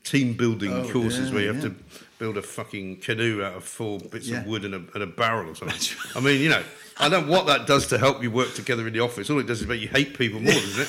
[0.04, 1.70] team building Oh, courses yeah, where you have yeah.
[1.70, 1.74] to
[2.18, 4.40] build a fucking canoe out of four bits Yeah.
[4.42, 5.96] of wood and a, and a barrel or something?
[6.14, 6.62] I mean, you know,
[6.98, 9.30] I don't know what that does to help you work together in the office.
[9.30, 10.88] All it does is make you hate people more, doesn't it?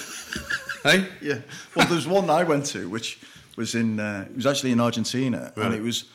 [0.83, 1.07] hey?
[1.21, 1.39] yeah.
[1.73, 3.17] Well, there's one I went to which
[3.57, 3.99] was in.
[3.99, 5.65] Uh, it was actually in Argentina, Right.
[5.65, 6.05] and it was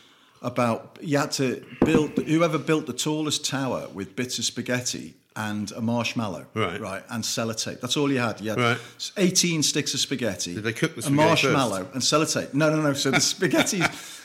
[0.40, 5.72] about you had to build whoever built the tallest tower with bits of spaghetti and
[5.72, 6.80] a marshmallow, Right.
[6.80, 7.80] right, and sellotape.
[7.80, 8.40] That's all you had.
[8.40, 8.78] You had Right.
[9.16, 10.54] 18 sticks of spaghetti.
[10.54, 12.52] Did they cook the spaghetti a marshmallow and sellotape?
[12.54, 12.92] No, no, no.
[12.92, 13.82] So the spaghetti.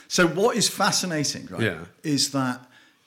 [0.10, 1.80] so what is fascinating, right, Yeah.
[2.03, 2.60] is that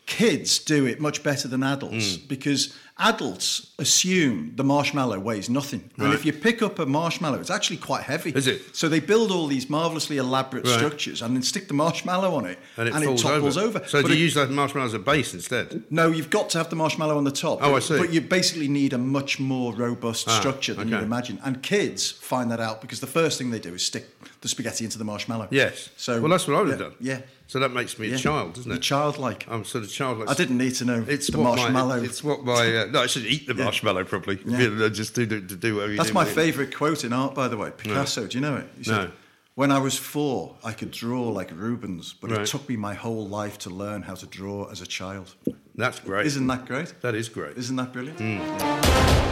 [0.07, 2.29] kids do it much better than adults Mm.
[2.29, 5.91] because adults assume the marshmallow weighs nothing.
[5.99, 8.31] And if you pick up a marshmallow, it's actually quite heavy.
[8.31, 8.77] Is it?
[8.77, 10.77] So they build all these marvelously elaborate Right.
[10.77, 13.79] structures and then stick the marshmallow on it And it falls topples over.
[13.79, 13.89] over.
[13.89, 15.83] So But do you it- use that marshmallow as a base instead?
[15.91, 17.59] no, you've got to have the marshmallow on the top.
[17.63, 17.99] Oh, but, I see.
[17.99, 20.97] But you basically need a much more robust Ah, structure than okay.
[20.97, 21.41] you'd imagine.
[21.43, 24.07] And kids find that out because the first thing they do is stick
[24.43, 25.49] the spaghetti into the marshmallow.
[25.51, 25.89] Yes.
[25.97, 26.95] So well, that's what I would have yeah, done.
[27.01, 27.21] Yeah.
[27.47, 28.15] So that makes me yeah.
[28.15, 28.83] a child, doesn't You're it?
[28.83, 29.45] childlike.
[29.49, 30.29] I'm sort of childlike.
[30.31, 31.99] I didn't need to know It's the marshmallow.
[31.99, 33.03] My, it's what my uh, no.
[33.03, 34.38] I should eat the marshmallow probably.
[34.44, 34.88] Yeah.
[34.88, 37.70] Just do, do, do whatever you That's my favourite quote in art, by the way.
[37.76, 38.66] Picasso, do you know it?
[38.79, 39.11] He said, No.
[39.57, 42.40] When I was four, I could draw like Rubens, but Right.
[42.40, 45.35] it took me my whole life to learn how to draw as a child.
[45.74, 46.26] That's great.
[46.26, 46.94] Isn't that great?
[47.03, 47.57] that is great.
[47.57, 48.18] Isn't that brilliant?
[48.18, 49.31] Mm.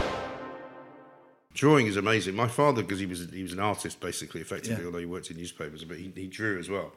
[1.55, 2.35] Drawing is amazing.
[2.37, 4.87] My father, because he was he was an artist basically, effectively, Yeah.
[4.87, 6.93] although he worked in newspapers, but he, he drew as well.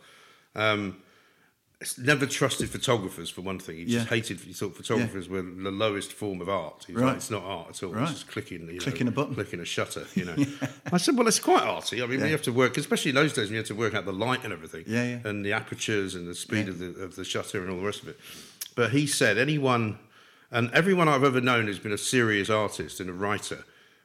[0.56, 0.98] Um,
[1.98, 3.78] never trusted photographers for one thing.
[3.78, 4.16] He just Yeah.
[4.16, 4.40] hated.
[4.40, 6.84] He thought photographers were the lowest form of art.
[6.86, 7.08] He was Right.
[7.10, 7.94] like, it's not art at all.
[7.94, 8.04] Right.
[8.04, 9.34] It's just clicking, you know, Clicking a button.
[9.36, 10.06] clicking a shutter.
[10.16, 10.36] You know.
[10.92, 12.02] I said, well, it's quite arty.
[12.02, 12.26] I mean, Yeah.
[12.28, 14.14] you have to work, especially in those days, when you had to work out the
[14.14, 15.20] light and everything, Yeah, yeah.
[15.30, 16.72] and the apertures and the speed Yeah.
[16.72, 18.20] of the of the shutter and all the rest of it.
[18.76, 19.98] But he said, anyone
[20.52, 23.64] and everyone I've ever known who's been a serious artist and a writer,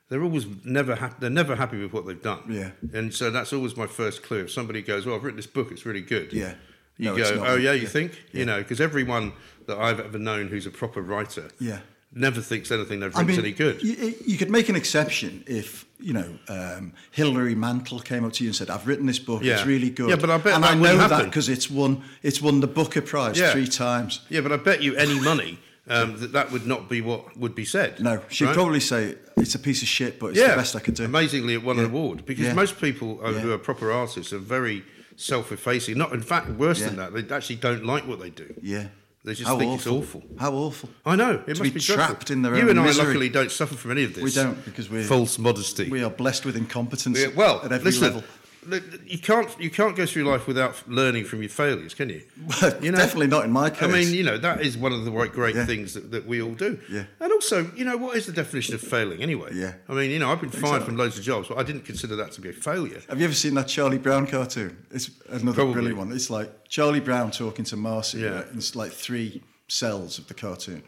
[0.08, 1.16] they're always never happy.
[1.20, 2.40] They're never happy with what they've done.
[2.48, 2.70] Yeah.
[2.92, 4.42] And so that's always my first clue.
[4.44, 5.70] If somebody goes, "Well, I've written this book.
[5.72, 6.54] It's really good." Yeah.
[6.98, 7.44] You No, go.
[7.46, 7.88] "Oh yeah, you Yeah.
[7.88, 8.38] think?" Yeah.
[8.40, 9.32] You know, because everyone
[9.66, 11.80] that I've ever known who's a proper writer, Yeah.
[12.14, 13.82] never thinks anything they've I written's mean, any good.
[13.82, 18.44] You, you could make an exception if you know um, Hilary Mantel came up to
[18.44, 19.42] you and said, "I've written this book.
[19.42, 19.54] Yeah.
[19.54, 22.02] It's really good." Yeah, but I bet and I know wouldn't that because it's won
[22.22, 23.52] it's won the Booker Prize Yeah.
[23.52, 24.20] three times.
[24.30, 27.54] yeah, but I bet you any money um, that that would not be what would
[27.54, 28.00] be said.
[28.00, 28.54] No, she'd right?
[28.54, 31.04] probably say it's a piece of shit, but it's the best I could do.
[31.04, 32.54] Amazingly, it won an award because Yeah.
[32.54, 34.82] most people uh, who are proper artists are very
[35.16, 35.96] self-effacing.
[35.98, 38.54] Not, in fact, worse than that, they actually don't like what they do.
[38.62, 38.88] Yeah,
[39.24, 40.22] They just How think it's awful.
[40.38, 40.88] How awful.
[41.04, 43.06] I know it To must be be, trapped in their You own and I, misery.
[43.06, 44.22] luckily, don't suffer from any of this.
[44.22, 45.90] We don't because we're false modesty.
[45.90, 47.18] we are blessed with incompetence.
[47.18, 48.24] Yeah, well, at every listen, level.
[48.66, 52.22] Look, you can't you can't go through life without learning from your failures, can you?
[52.82, 52.98] You know?
[52.98, 53.82] Definitely not in my case.
[53.82, 55.66] I mean, you know, that is one of the great Yeah.
[55.66, 56.78] things that, that we all do.
[56.90, 57.04] Yeah.
[57.20, 59.50] And also, you know, what is the definition of failing anyway?
[59.54, 59.74] Yeah.
[59.88, 60.86] I mean, you know, I've been fired so.
[60.86, 63.00] from loads of jobs, but I didn't consider that to be a failure.
[63.08, 64.86] Have you ever seen that Charlie Brown cartoon?
[64.90, 65.72] It's another Probably.
[65.74, 66.12] brilliant one.
[66.12, 68.18] It's like Charlie Brown talking to Marcy.
[68.18, 68.28] Yeah.
[68.28, 68.46] Uh, right?
[68.54, 70.82] It's like three cells of the cartoon.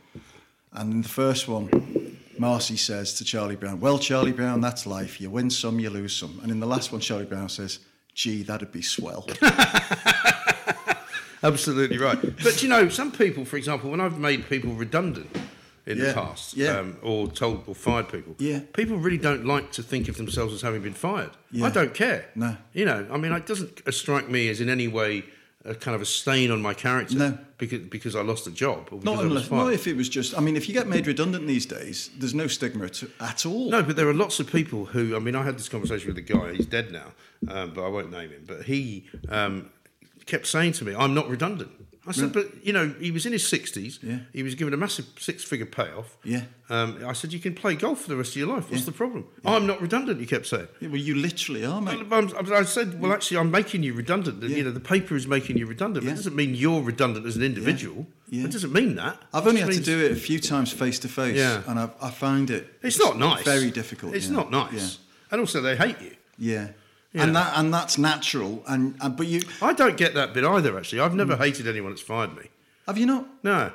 [0.73, 1.69] And in the first one,
[2.39, 5.21] Marcy says to Charlie Brown, Well, Charlie Brown, that's life.
[5.21, 6.39] You win some, you lose some.
[6.43, 7.81] And in the last one, Charlie Brown says,
[8.15, 9.27] Gee, that'd be swell.
[11.43, 12.19] Absolutely right.
[12.43, 15.29] But you know, some people, for example, when I've made people redundant
[15.87, 16.79] in the past, Yeah.
[16.81, 18.61] um, or told or fired people, Yeah.
[18.75, 21.31] people really don't like to think of themselves as having been fired.
[21.53, 21.67] Yeah.
[21.67, 22.27] I don't care.
[22.35, 22.57] No.
[22.73, 25.25] You know, I mean, it doesn't strike me as in any way
[25.65, 27.39] a kind of a stain on my character No.
[27.59, 30.37] because because I lost a job Not unless, not if it was just.
[30.37, 33.71] I mean, if you get made redundant these days, there's no stigma at, at all.
[33.71, 35.17] No, but there are lots of people who.
[35.17, 36.55] I mean, I had this conversation with a guy.
[36.55, 37.13] He's dead now,
[37.49, 38.45] um, but I won't name him.
[38.47, 39.71] But he um,
[40.27, 41.73] kept saying to me, "I'm not redundant."
[42.09, 43.99] I said, "But you know, he was in his sixties.
[44.03, 44.19] Yeah.
[44.33, 46.17] He was given a massive six-figure payoff.
[46.25, 46.43] Yeah.
[46.71, 48.71] Um, I said, "You can play golf for the rest of your life.
[48.71, 50.19] What's the problem?" I'm not redundant.
[50.21, 50.69] He kept saying.
[50.81, 52.01] Yeah, well, you literally are, mate.
[52.11, 54.43] I'm- I said, "Well, actually, I'm making you redundant.
[54.43, 54.57] Yeah.
[54.57, 56.05] You know, the paper is making you redundant.
[56.07, 58.07] But It doesn't mean you're redundant as an individual.
[58.31, 58.45] Yeah.
[58.45, 59.21] It doesn't mean that.
[59.33, 61.63] I've only had to do it a few times face to face, Yeah.
[61.67, 62.79] and I, I find it.
[62.83, 63.45] It's not nice.
[63.45, 64.15] Very difficult.
[64.15, 64.33] It's yeah.
[64.37, 64.73] not nice.
[64.73, 65.05] Yeah.
[65.33, 66.13] And also, they hate you.
[66.39, 66.69] Yeah.
[67.19, 68.63] You And that and that's natural.
[68.67, 70.77] And, and but you I don't get that bit either.
[70.79, 72.45] Actually, I've never hated anyone that's fired me.
[72.87, 73.27] have you not?
[73.43, 73.73] No.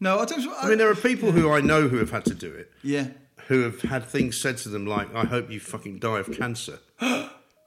[0.00, 0.46] No, I don't.
[0.62, 3.06] I mean, there are people who I know who have had to do it, Yeah.
[3.48, 6.80] who have had things said to them like, I hope you fucking die of cancer.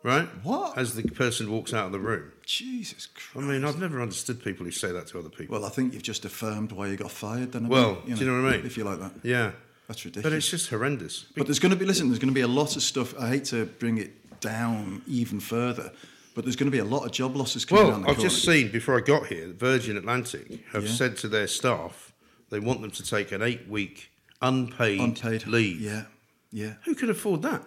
[0.04, 0.28] right?
[0.44, 0.78] What?
[0.78, 2.32] As the person walks out of the room.
[2.46, 3.30] Jesus Christ.
[3.32, 3.48] I Christ.
[3.50, 5.58] mean, I've never understood people who say that to other people.
[5.58, 7.52] Well, I think you've just affirmed why you got fired.
[7.52, 8.66] Then, haven't Well, do you know what I mean?
[8.66, 9.52] If you like that, yeah.
[9.88, 10.24] that's ridiculous.
[10.32, 11.26] But it's just horrendous.
[11.36, 12.08] But there's going to be listen.
[12.10, 13.14] There's going to be a lot of stuff.
[13.20, 15.92] I hate to bring it down even further,
[16.36, 18.16] but there's going to be a lot of job losses coming Well, down the I've
[18.18, 18.30] corner.
[18.30, 20.92] just seen before I got here, Virgin Atlantic have Yeah.
[20.92, 22.14] said to their staff
[22.50, 25.80] they want them to take an eight week unpaid, unpaid leave.
[25.82, 26.04] Yeah,
[26.52, 26.74] yeah.
[26.86, 27.64] Who can afford that?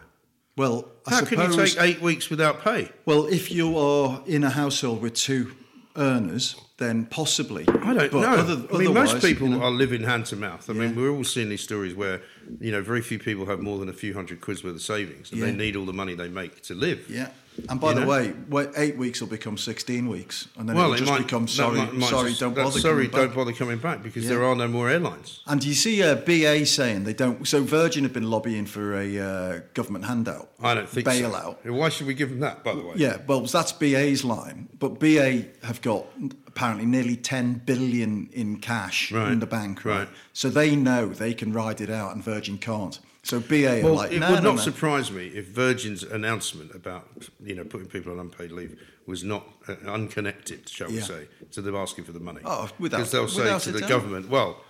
[0.57, 1.29] Well, I How suppose.
[1.55, 2.91] can you take eight weeks without pay?
[3.07, 5.53] Well, if you are in a household with two
[5.97, 7.65] earners, then possibly.
[7.69, 8.29] I don't but know.
[8.29, 10.69] Other, I mean, most people you know, are living hand to mouth.
[10.69, 12.21] I mean, we're all seeing these stories where,
[12.61, 15.31] you know, very few people have more than a few hundred quid's worth of savings,
[15.33, 17.07] and they need all the money they make to live.
[17.09, 17.29] Yeah.
[17.69, 18.07] And by You the know?
[18.51, 20.49] way, eight weeks will become 16 weeks.
[20.57, 22.81] And then Well, it'll it just might become sorry, might- might sorry, just- don't bother.
[22.81, 23.37] Sorry, coming don't back.
[23.37, 24.31] bother coming back because Yeah.
[24.31, 25.41] there are no more airlines.
[25.47, 27.47] And do you see uh, BA saying they don't.
[27.47, 30.49] So Virgin have been lobbying for a uh, government handout.
[30.63, 31.57] I don't think bailout.
[31.63, 31.73] so.
[31.75, 32.95] Why should we give them that, by the way?
[32.97, 34.69] Yeah, well, that's BA's line.
[34.79, 36.07] But BA have got
[36.55, 40.01] apparently nearly 10 billion in cash Right, in the bank, right?
[40.01, 40.09] right.
[40.35, 42.99] So they know they can ride it out and Virgin can't.
[43.23, 44.63] So BA are Well, like, it no, would no, not no.
[44.63, 47.09] surprise me if Virgin's announcement about
[47.43, 51.63] you know putting people on unpaid leave was not uh, unconnected, shall we say, to
[51.63, 52.41] them asking for the money.
[52.45, 54.61] Oh, without- because they'll say to the government, "Well,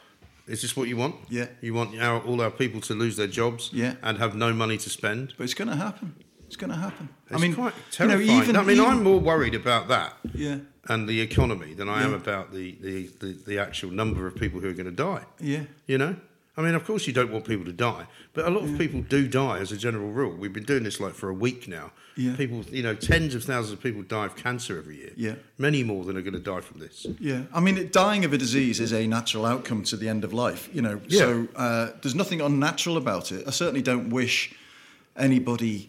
[0.47, 1.15] is this what you want?
[1.31, 1.47] Yeah.
[1.63, 3.95] you want our, all our people to lose their jobs, Yeah.
[4.03, 6.15] and have no money to spend." But it's going to happen.
[6.47, 7.09] It's going to happen.
[7.31, 8.43] It's I mean, quite you know, terrifying.
[8.43, 10.59] even, I mean, even- I'm more worried about that Yeah.
[10.89, 14.61] And the economy than I am about the, the, the, the actual number of people
[14.61, 15.25] who are going to die.
[15.41, 15.65] Yeah.
[15.87, 16.17] You know?
[16.55, 19.01] I mean, of course, you don't want people to die, but a lot of people
[19.01, 20.37] do die as a general rule.
[20.37, 21.93] We've been doing this like for a week now.
[22.15, 22.37] Yeah.
[22.37, 25.13] People, you know, tens of thousands of people die of cancer every year.
[25.17, 25.35] Yeah.
[25.57, 27.07] Many more than are going to die from this.
[27.19, 30.35] Yeah, I mean, dying of a disease is a natural outcome to the end of
[30.35, 30.69] life.
[30.75, 31.19] You know, Yeah.
[31.21, 33.45] so uh, there's nothing unnatural about it.
[33.47, 34.55] I certainly don't wish
[35.17, 35.89] anybody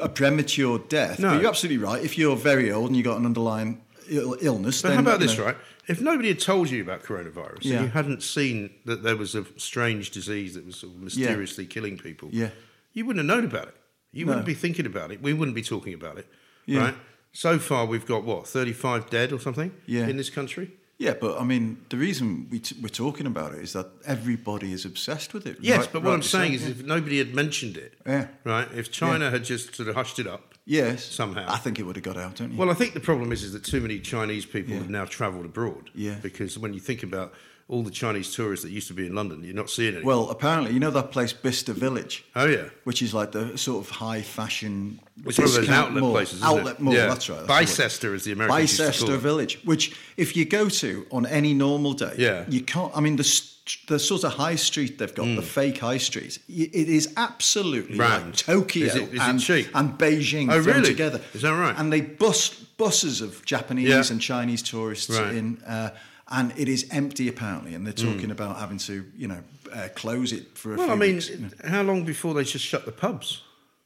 [0.00, 1.18] a premature death.
[1.18, 1.30] No.
[1.32, 2.02] But you're absolutely right.
[2.02, 5.20] If you're very old and you've got an underlying Ill- illness, But then how about
[5.20, 5.56] this, know, right?
[5.86, 7.76] If nobody had told you about coronavirus Yeah.
[7.76, 11.66] and you hadn't seen that there was a strange disease that was sort of mysteriously
[11.66, 12.50] killing people, Yeah.
[12.92, 13.76] you wouldn't have known about it.
[14.12, 14.30] You No.
[14.30, 15.20] wouldn't be thinking about it.
[15.22, 16.26] We wouldn't be talking about it,
[16.66, 16.80] Yeah.
[16.80, 16.94] right?
[17.32, 20.06] So far, we've got what thirty-five dead or something Yeah.
[20.06, 20.70] in this country.
[20.98, 24.72] Yeah, but I mean, the reason we t- we're talking about it is that everybody
[24.72, 25.58] is obsessed with it.
[25.60, 28.28] Yes, right- but what I'm saying is, if nobody had mentioned it, Yeah.
[28.44, 28.68] right?
[28.72, 31.44] If China had just sort of hushed it up, yes, somehow.
[31.48, 32.56] I think it would have got out, don't you?
[32.58, 34.80] Well, I think the problem is, is that too many Chinese people Yeah.
[34.80, 35.90] have now travelled abroad.
[35.94, 36.16] Yeah.
[36.22, 37.32] Because when you think about
[37.68, 40.04] all the Chinese tourists that used to be in London, you're not seeing any.
[40.04, 42.24] well, apparently, you know that place Bicester Village.
[42.36, 42.64] oh yeah.
[42.84, 45.00] which is like the sort of high fashion.
[45.24, 46.12] It's one of those outlet mall.
[46.12, 46.80] places, isn't outlet it?
[46.80, 46.94] mall.
[46.94, 47.06] Yeah.
[47.06, 47.46] That's right.
[47.46, 47.86] that's the word.
[47.88, 49.18] Bicester, as the Americans used to call Bicester it.
[49.18, 52.44] Village, which if you go to on any normal day, Yeah.
[52.48, 52.92] you can't.
[52.94, 53.50] I mean, the
[53.88, 58.36] the sort of high street they've got, the fake high street, it is absolutely like
[58.36, 59.68] Tokyo Is it- is it and, cheap?
[59.74, 60.82] and Beijing Oh, really?
[60.82, 61.22] together.
[61.32, 61.74] Is that right?
[61.78, 64.02] And they bus buses of Japanese Yeah.
[64.10, 65.34] and Chinese tourists Right.
[65.34, 65.62] In.
[65.66, 65.90] Uh,
[66.30, 69.40] and it is empty apparently, and they're talking about having to, you know,
[69.72, 71.28] uh, close it for a Well, few I mean, weeks.
[71.30, 71.50] you know.
[71.68, 73.42] how long before they just shut the pubs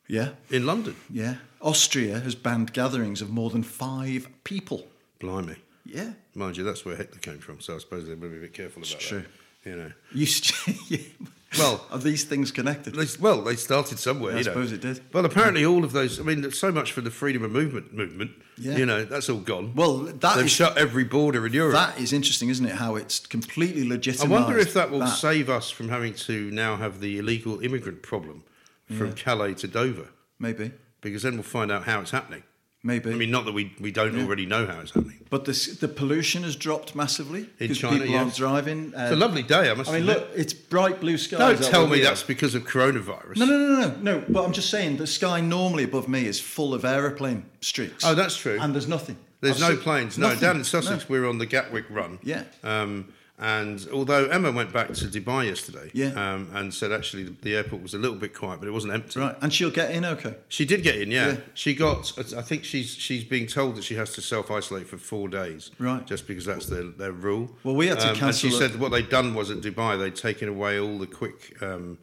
[0.06, 0.96] yeah, in London?
[1.10, 1.36] yeah.
[1.60, 4.86] Austria has banned gatherings of more than five people.
[5.18, 5.56] Blimey.
[5.84, 6.12] Yeah.
[6.34, 8.40] Mind you, that's where Hitler came from, so I suppose they've got to be a
[8.42, 9.18] bit careful about true.
[9.20, 9.26] that.
[9.68, 9.92] You know.
[10.12, 11.00] You st-
[11.58, 12.94] Well- are these things connected?
[12.94, 14.32] They, well, they started somewhere.
[14.34, 14.50] I you know.
[14.50, 15.00] suppose it did.
[15.14, 16.20] Well, apparently, all of those.
[16.20, 18.32] I mean, so much for the freedom of movement movement.
[18.58, 18.76] Yeah.
[18.76, 19.72] You know, that's all gone.
[19.74, 21.72] Well, that they've is- shut every border in Europe.
[21.72, 22.72] That is interesting, isn't it?
[22.76, 24.34] How it's completely legitimate.
[24.34, 28.02] I wonder if that will save us from having to now have the illegal immigrant
[28.02, 28.44] problem
[28.86, 29.12] from Yeah.
[29.16, 32.42] Calais to Dover, Maybe, because then we'll find out how it's happening.
[32.82, 33.10] Maybe.
[33.10, 35.24] I mean, not that we, we don't already know how it's happening.
[35.30, 38.94] but the the pollution has dropped massively In China, people aren't driving.
[38.94, 40.16] Uh, It's a lovely day, I must I mean, admit.
[40.18, 41.60] look, it's bright blue skies.
[41.60, 43.36] Don't tell me that's because of coronavirus.
[43.36, 44.24] No, no, no, no, no.
[44.28, 48.04] But I'm just saying, the sky normally above me is full of aeroplane streaks.
[48.04, 48.58] Oh, that's true.
[48.60, 49.16] And there's nothing.
[49.40, 50.18] There's I've no planes.
[50.18, 50.40] No, nothing.
[50.40, 51.06] down in Sussex, No.
[51.08, 52.18] we're on the Gatwick run.
[52.24, 52.42] Yeah.
[52.64, 56.08] Um, and although Emma went back to Dubai yesterday, Yeah.
[56.08, 58.94] um, and said actually the, the airport was a little bit quiet, but it wasn't
[58.94, 59.20] empty.
[59.20, 60.34] Right, and she'll get in okay.
[60.48, 61.28] She did get in, yeah.
[61.28, 61.36] Yeah.
[61.54, 62.12] She got.
[62.36, 65.70] I think she's she's being told that she has to self isolate for four days,
[65.78, 66.04] Right.
[66.06, 67.50] Just because that's their their rule.
[67.64, 70.16] Well, we had to Um, And she said what they'd done was at Dubai they'd
[70.16, 71.98] taken away all the quick, um,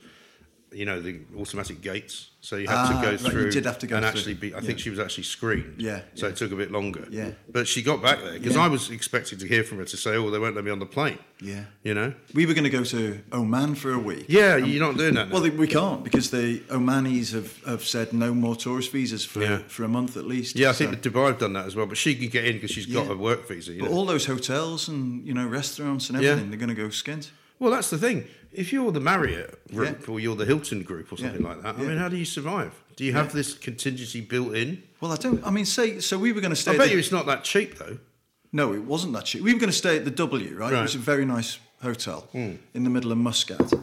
[0.75, 2.29] you know, the automatic gates.
[2.41, 3.51] So you had Ah, to go right, you through.
[3.51, 4.09] did have to go and through.
[4.19, 4.53] actually be.
[4.53, 4.61] I Yeah.
[4.67, 5.75] think she was actually screened.
[5.81, 6.31] Yeah, So yeah.
[6.33, 7.07] it took a bit longer.
[7.09, 7.31] Yeah.
[7.51, 8.55] But she got back there because.
[8.55, 10.77] I was expecting to hear from her to say, "Oh, they won't let me on
[10.79, 11.63] the plane." Yeah.
[11.83, 12.13] You know.
[12.35, 14.25] We were going to go to Oman for a week.
[14.27, 15.27] Yeah, you're not doing that.
[15.29, 15.33] Now.
[15.33, 19.59] Well, they, we can't because the Omanis have, have said no more tourist visas for,
[19.67, 20.55] for a month at least.
[20.55, 22.45] yeah, I think So- that Dubai have done that as well, but she can get
[22.45, 23.71] in because she's got a work visa.
[23.73, 23.97] You But know?
[23.97, 27.31] all those hotels and you know restaurants and everything, they're going to go skint.
[27.57, 28.25] Well, that's the thing.
[28.57, 30.13] If you're the Marriott group Yeah.
[30.13, 31.47] or you're the Hilton group or something Yeah.
[31.49, 31.87] like that, I Yeah.
[31.89, 32.71] mean, how do you survive?
[32.95, 34.81] Do you have this contingency built in?
[35.01, 35.45] Well, I don't.
[35.45, 36.17] I mean, say so.
[36.17, 36.71] We were going to stay.
[36.71, 37.97] I at bet the- you it's not that cheap though.
[38.53, 39.41] No, it wasn't that cheap.
[39.41, 40.71] We were going to stay at the W, right?
[40.71, 40.79] Right.
[40.79, 42.53] It was a very nice hotel hmm.
[42.73, 43.73] in the middle of Muscat,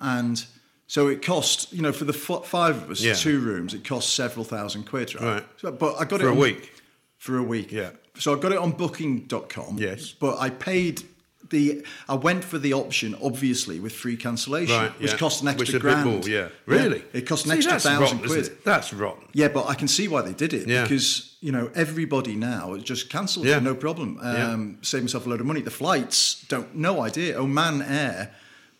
[0.00, 0.44] and
[0.88, 4.14] so it cost you know for the f- five of us, two rooms, it cost
[4.14, 5.22] several thousand quid, right?
[5.22, 5.44] Right.
[5.60, 6.72] So, but I got For it for a on- week?
[7.18, 7.90] For a week, Yeah.
[8.18, 9.78] So I got it on Booking.com.
[9.78, 10.12] Yes.
[10.18, 11.02] but I paid.
[11.50, 15.00] The I went for the option, obviously, with free cancellation, Right.
[15.00, 15.16] which yeah.
[15.16, 16.04] cost an extra Which grand.
[16.10, 16.48] more, yeah.
[16.66, 17.04] Really?
[17.12, 18.58] it cost an See, extra thousand rotten, quid.
[18.64, 19.24] That's rotten.
[19.32, 20.82] Yeah, but I can see why they did it Yeah.
[20.82, 23.58] because you know everybody now just cancelled Yeah.
[23.58, 24.18] it, no problem.
[24.22, 24.52] Yeah.
[24.52, 25.60] Um, Save myself a load of money.
[25.60, 27.36] The flights don't, no idea.
[27.38, 28.32] Oman Air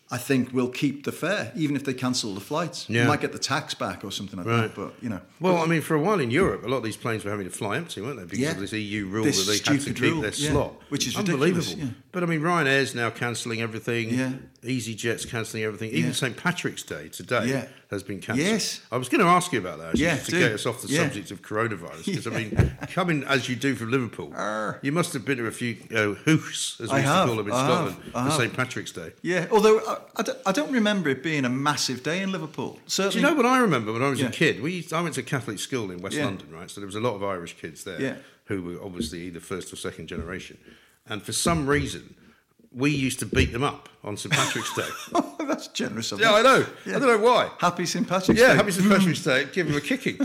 [0.09, 2.85] I think will keep the fare, even if they cancel the flights.
[2.89, 3.01] Yeah.
[3.01, 4.61] You might get the tax back or something like Right.
[4.61, 4.75] that.
[4.75, 6.95] But you know, Well, I mean, for a while in Europe, a lot of these
[6.95, 8.23] planes were having to fly empty, weren't they?
[8.23, 8.51] Because Yeah.
[8.51, 10.51] of this EU rule This that they had to keep rule, their yeah.
[10.51, 11.77] slot, Which is unbelievable.
[11.77, 11.85] yeah.
[12.13, 14.09] But I mean, Ryanair's now cancelling everything.
[14.17, 14.31] Yeah.
[14.63, 15.91] EasyJet's cancelling everything.
[15.91, 16.13] Even.
[16.13, 18.47] St Patrick's Day today has been cancelled.
[18.47, 18.81] Yes.
[18.91, 20.39] I was going to ask you about that actually, Yeah, just to do.
[20.39, 22.05] get us off the subject of coronavirus.
[22.05, 24.79] Because I mean, coming as you do from Liverpool, Arr.
[24.81, 27.27] you must have been to a few uh, hoofs, as we I used have, to
[27.27, 28.35] call them in I Scotland, I for.
[28.35, 29.11] St Patrick's Day.
[29.21, 29.47] yeah.
[29.51, 32.79] Although I, I, don't, I don't remember it being a massive day in Liverpool.
[32.95, 34.27] Do you know what I remember when I was Yeah.
[34.27, 34.61] a kid?
[34.61, 36.25] We I went to a Catholic school in West Yeah.
[36.25, 36.69] London, right?
[36.69, 38.15] So there was a lot of Irish kids there Yeah.
[38.45, 40.57] who were obviously either first or second generation.
[41.09, 42.15] And for some reason,
[42.71, 44.89] we used to beat them up on St Patrick's Day.
[45.39, 46.25] Oh, that's generous of you.
[46.25, 46.65] yeah, I know.
[46.85, 46.97] Yeah.
[46.97, 47.49] I don't know why.
[47.59, 48.51] Happy St Patrick's Yeah, Day.
[48.53, 49.23] Yeah, Happy St Patrick's mm.
[49.23, 49.45] Day.
[49.53, 50.19] Give them a kicking,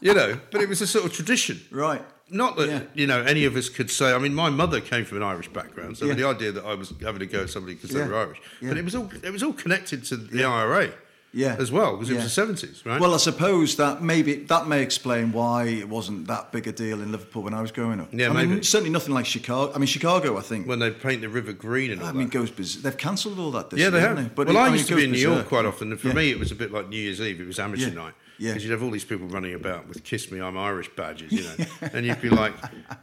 [0.00, 0.38] you know.
[0.52, 1.60] But it was a sort of tradition.
[1.72, 2.02] Right.
[2.30, 2.80] Not that Yeah.
[2.94, 4.12] you know any of us could say.
[4.12, 6.14] I mean, my mother came from an Irish background, so Yeah.
[6.14, 8.68] the idea that I was having to go at somebody because they were Irish, Yeah.
[8.68, 10.90] but it was all it was all connected to the IRA,
[11.32, 11.56] Yeah.
[11.58, 12.18] as well because it Yeah.
[12.18, 13.00] was the seventies, right?
[13.00, 17.00] Well, I suppose that maybe that may explain why it wasn't that big a deal
[17.00, 18.10] in Liverpool when I was growing up.
[18.12, 18.62] Yeah, I mean, maybe.
[18.64, 19.72] certainly nothing like Chicago.
[19.74, 20.68] I mean, Chicago, I think.
[20.68, 22.14] when they paint the river green and all that.
[22.14, 22.32] I mean, that.
[22.38, 23.70] goes biz- they've cancelled all that.
[23.70, 24.34] This Yeah, year, they haven't have.
[24.36, 26.08] But well, it- I, mean, used to be in New York quite often, and for
[26.08, 26.14] Yeah.
[26.14, 27.40] me, it was a bit like New Year's Eve.
[27.40, 27.94] It was amateur Yeah.
[27.94, 28.14] night.
[28.40, 28.52] Yeah.
[28.52, 31.42] Because you'd have all these people running about with "Kiss Me, I'm Irish" badges, you
[31.42, 32.54] know, and you'd be like,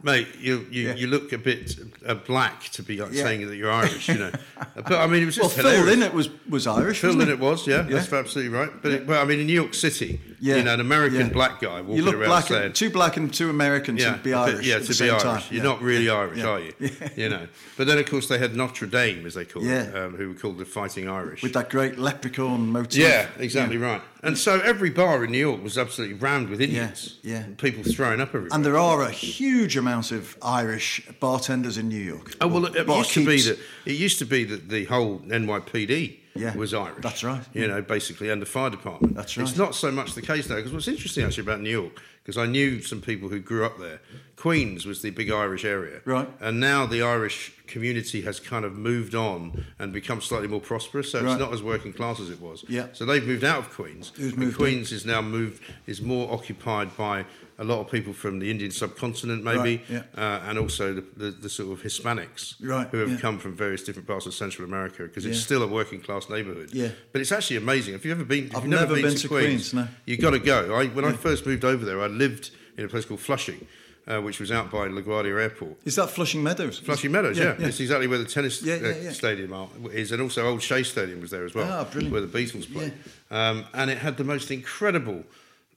[0.04, 0.96] "Mate, you you, Yeah.
[0.96, 1.76] you look a bit
[2.08, 3.22] uh, black to be like Yeah.
[3.24, 4.32] saying that you're Irish," you know.
[4.76, 6.06] but I mean, it was just Well, just Phil hilarious.
[6.10, 7.00] Lynott was was Irish.
[7.02, 7.98] Phil Lynott was, yeah, Yeah.
[7.98, 8.72] that's absolutely right.
[8.82, 10.58] But it, well, I mean, in New York City, Yeah.
[10.58, 11.30] you know, an American Yeah.
[11.34, 14.14] black guy walking You look around black, saying, and, too black and too American yeah,
[14.14, 14.66] to be Irish.
[14.66, 15.24] yeah, at to the be same Irish.
[15.24, 15.44] time.
[15.50, 15.70] You're Yeah.
[15.70, 16.14] not really Yeah.
[16.14, 16.48] Irish, Yeah.
[16.48, 16.74] are you?
[17.16, 17.48] You know.
[17.76, 20.34] But then, of course, they had Notre Dame, as they call it, um, who were
[20.36, 21.42] called the Fighting Irish.
[21.42, 23.02] With that great leprechaun motif.
[23.02, 24.02] Yeah, exactly right.
[24.24, 27.18] And so every bar in New York was absolutely rammed with Indians.
[27.24, 27.38] yeah.
[27.44, 28.50] And People throwing up everywhere.
[28.52, 32.36] And there are a huge amount of Irish bartenders in New York.
[32.42, 35.20] oh well, it, Bar used to be that it used to be that the whole
[35.28, 37.02] NYPD Yeah, was Irish.
[37.02, 37.44] that's right.
[37.54, 39.16] You know, basically, and the fire department.
[39.16, 39.48] That's right.
[39.48, 42.38] It's not so much the case now because what's interesting actually about New York because
[42.38, 44.02] I knew some people who grew up there.
[44.38, 46.30] Queens was the big Irish area, Right.
[46.40, 51.12] And now the Irish community has kind of moved on and become slightly more prosperous.
[51.12, 51.32] So Right.
[51.32, 52.64] it's not as working class as it was.
[52.70, 52.86] Yeah.
[52.94, 54.12] So they've moved out of Queens.
[54.18, 54.54] Moved in?
[54.54, 57.26] Queens is now moved is more occupied by
[57.58, 60.04] a lot of people from the Indian subcontinent, maybe, Right, yeah.
[60.16, 63.18] uh, and also the, the, the sort of Hispanics Right, who have yeah.
[63.18, 65.44] come from various different parts of Central America because it's Yeah.
[65.46, 66.70] still a working class neighbourhood.
[66.74, 66.90] Yeah.
[67.12, 67.96] But it's actually amazing.
[67.96, 69.88] If you've ever been, I've never, never been, been to, to Queens, Queens, no.
[70.06, 70.76] you've got to go.
[70.76, 73.66] I, when I first moved over there, I lived in a place called Flushing,
[74.08, 75.76] uh, which was out by LaGuardia Airport.
[75.86, 76.80] Is that Flushing Meadows?
[76.80, 79.12] Flushing Meadows, yeah, It's exactly where the tennis Yeah, yeah, uh, yeah.
[79.12, 82.12] stadium are, is, and also Old Shea Stadium was there as well, Ah, brilliant.
[82.14, 82.94] where the Beatles played.
[83.30, 85.24] Um, and it had the most incredible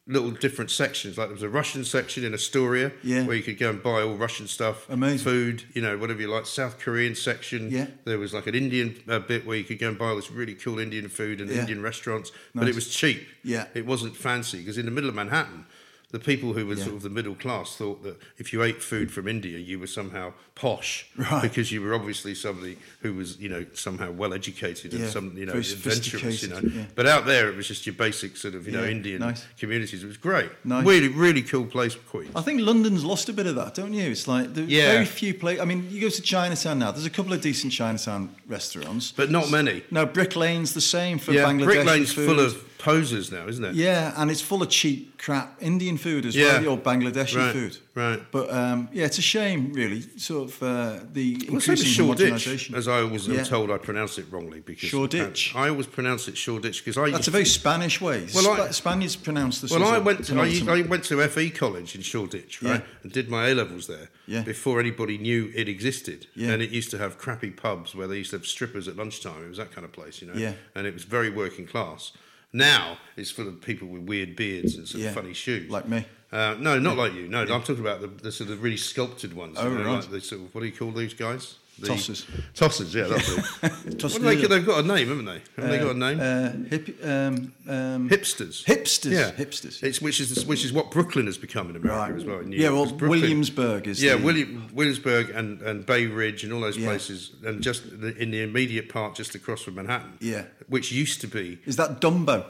[0.07, 1.17] little different sections.
[1.19, 3.25] Like there was a Russian section in Astoria, Yeah.
[3.27, 5.19] where you could go and buy all Russian stuff, Amazing.
[5.25, 6.47] food, you know, whatever you like.
[6.47, 7.71] South Korean section.
[7.71, 7.87] Yeah.
[8.05, 10.31] There was like an Indian uh, bit where you could go and buy all this
[10.31, 11.61] really cool Indian food and Yeah.
[11.61, 13.29] Indian restaurants, but it was cheap.
[13.45, 13.67] Yeah.
[13.75, 15.67] It wasn't fancy because in the middle of Manhattan.
[16.13, 16.85] The people who were Yeah.
[16.85, 19.87] sort of the middle class thought that if you ate food from India, you were
[19.87, 21.41] somehow posh Right.
[21.43, 25.47] because you were obviously somebody who was, you know, somehow well educated and some, you
[25.47, 26.61] know, very adventurous, you know.
[26.63, 26.87] yeah.
[26.97, 29.45] But out there, it was just your basic sort of, you know, Indian nice.
[29.59, 30.03] communities.
[30.03, 30.51] It was great.
[30.65, 30.85] Nice.
[30.85, 32.33] Really, really cool place, Queens.
[32.35, 34.11] I think London's lost a bit of that, don't you?
[34.11, 34.93] It's like there's Yeah.
[34.93, 35.61] very few places.
[35.63, 36.91] I mean, you go to Chinatown now.
[36.91, 39.85] There's a couple of decent Chinatown restaurants, But not many.
[39.93, 42.27] No, Brick Lane's the same for Yeah, Bangladeshi Brick Lane's food.
[42.27, 43.75] full of posers now, isn't it?
[43.75, 46.61] Yeah, and it's full of cheap crap Indian food as Yeah.
[46.61, 47.77] well, or Bangladeshi Right, food.
[47.95, 48.21] right.
[48.31, 50.03] But um, yeah, it's a shame, really.
[50.17, 53.43] Sort of uh, the Well, increasing Shoreditch, as I was Yeah.
[53.45, 55.53] told I pronounce it wrongly because Shoreditch.
[55.55, 58.27] I always pronounce it Shoreditch because I That's a very Spanish way.
[58.35, 59.71] Well, I- Spaniards pronounce this.
[59.71, 60.47] Well, I went to I.
[60.67, 63.03] I went to FE College in Shoreditch, right, Yeah.
[63.03, 64.43] and did my A levels there Yeah.
[64.43, 66.27] before anybody knew it existed.
[66.35, 66.51] Yeah.
[66.53, 69.45] And it used to have crappy pubs where they used to have strippers at lunchtime.
[69.45, 70.35] It was that kind of place, you know.
[70.35, 70.55] Yeah.
[70.75, 72.13] And it was very working class.
[72.53, 75.09] Now it's full of people with weird beards and sort Yeah.
[75.11, 76.05] of funny shoes, Like me.
[76.33, 77.27] Uh, no, not like you.
[77.27, 79.57] No, I'm talking about the, the sort of really sculpted ones.
[79.59, 79.95] Oh, you know, right.
[80.01, 81.57] Like the sort of what do you call these guys?
[81.81, 82.27] The, Tossers.
[82.55, 84.03] Tossers, yeah, that's it.
[84.03, 85.41] What do they, the- they've got a name, haven't they?
[85.57, 86.21] Haven't they got a name?
[86.21, 88.65] Uh, hip, um, um, Hipsters.
[88.65, 89.11] hipsters.
[89.13, 89.83] Yeah, Hipsters.
[89.83, 92.15] It's which is which is what Brooklyn has become in America Right.
[92.21, 92.41] as well.
[92.41, 96.45] In New Yeah, well, Brooklyn- Williamsburg is Yeah, the- William, Williamsburg and, and Bay Ridge
[96.45, 96.87] and all those Yeah.
[96.89, 100.13] places, and just the, in the immediate part just across from Manhattan.
[100.21, 100.45] Yeah.
[100.69, 102.45] which used to be Is that Dumbo?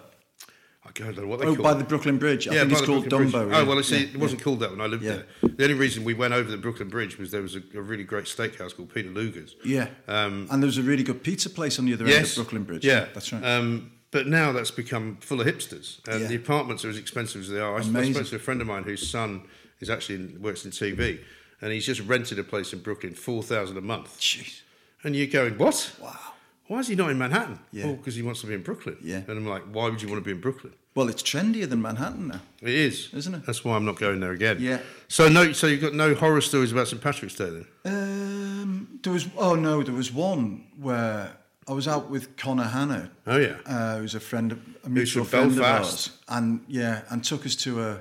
[0.97, 1.79] I don't know what they Oh, by it.
[1.79, 2.49] the Brooklyn Bridge.
[2.49, 3.51] I yeah, think it's called Brooklyn Dumbo.
[3.51, 3.59] Yeah.
[3.59, 4.01] Oh well, I see.
[4.05, 5.23] Yeah, It wasn't called that when I lived Yeah.
[5.43, 5.51] there.
[5.57, 8.05] The only reason we went over the Brooklyn Bridge was there was a, a really
[8.05, 9.55] great steakhouse called Peter Luger's.
[9.65, 9.89] Yeah.
[10.09, 12.65] Um, and there was a really good pizza place on the other end of Brooklyn
[12.65, 12.85] Bridge.
[12.85, 13.45] Yeah, that's right.
[13.45, 16.27] Um, but now that's become full of hipsters, and Yeah.
[16.29, 17.75] the apartments are as expensive as they are.
[17.77, 19.43] I, I spoke to a friend of mine whose son
[19.79, 21.21] is actually in, works in TV,
[21.61, 24.19] and he's just rented a place in Brooklyn, four thousand a month.
[24.19, 24.63] Jeez.
[25.05, 25.95] And you're going, what?
[26.03, 26.19] Wow.
[26.67, 27.61] why is he not in Manhattan?
[27.73, 27.85] Yeah.
[27.87, 28.97] Oh, because he wants to be in Brooklyn.
[29.03, 29.19] Yeah.
[29.29, 30.73] And I'm like, why would you want to be in Brooklyn?
[30.95, 32.41] Well, it's trendier than Manhattan now.
[32.61, 33.47] It is, Isn't it?
[33.47, 34.57] That's why I'm not going there again.
[34.61, 34.81] Yeah.
[35.09, 37.67] So no, so you've got no horror stories about St Patrick's Day then?
[37.85, 41.37] Um, there was oh no, there was one where
[41.69, 43.11] I was out with Connor Hanna.
[43.27, 43.57] Oh, yeah.
[43.67, 46.09] uh, who's a friend, of, a mutual friend of Belfast.
[46.09, 48.01] ours, and yeah, and took us to a.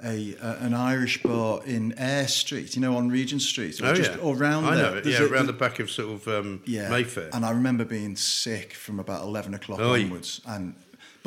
[0.00, 4.12] A, an Irish bar in Air Street, you know, on Regent Street, or Oh just
[4.12, 4.90] yeah, or around I there.
[4.92, 5.02] know it.
[5.02, 7.30] There's Yeah, a- around the back of sort of um, yeah, Mayfair.
[7.32, 10.04] And I remember being sick from about eleven o'clock Oh, yeah.
[10.04, 10.76] onwards, and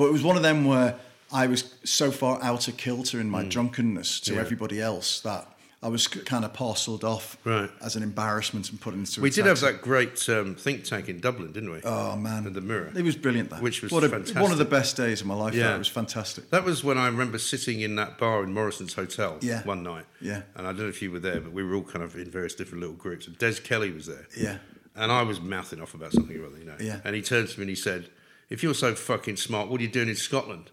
[0.01, 0.95] but it was one of them where
[1.31, 4.35] I was so far out of kilter in my drunkenness to Mm.
[4.35, 4.41] Yeah.
[4.41, 5.47] everybody else that
[5.83, 7.69] I was kind of parcelled off Right.
[7.81, 9.19] as an embarrassment and put into.
[9.19, 11.79] a we did have that great um, think tank in Dublin, didn't we?
[11.83, 12.91] Oh man, And the Mirror.
[12.95, 13.49] It was brilliant.
[13.51, 14.41] That Which was a, fantastic.
[14.41, 15.53] one of the best days of my life.
[15.53, 15.67] Yeah.
[15.69, 15.75] that.
[15.75, 16.49] It was fantastic.
[16.49, 19.63] That was when I remember sitting in that bar in Morrison's Hotel Yeah.
[19.63, 20.05] one night.
[20.19, 20.41] Yeah.
[20.55, 22.29] And I don't know if you were there, but we were all kind of in
[22.29, 23.25] various different little groups.
[23.27, 24.27] And Des Kelly was there.
[24.37, 24.57] Yeah.
[24.95, 26.75] And I was mouthing off about something or other, you know.
[26.79, 26.99] Yeah.
[27.05, 28.09] And he turned to me and he said,
[28.51, 30.71] If you're so fucking smart, what are you doing in Scotland?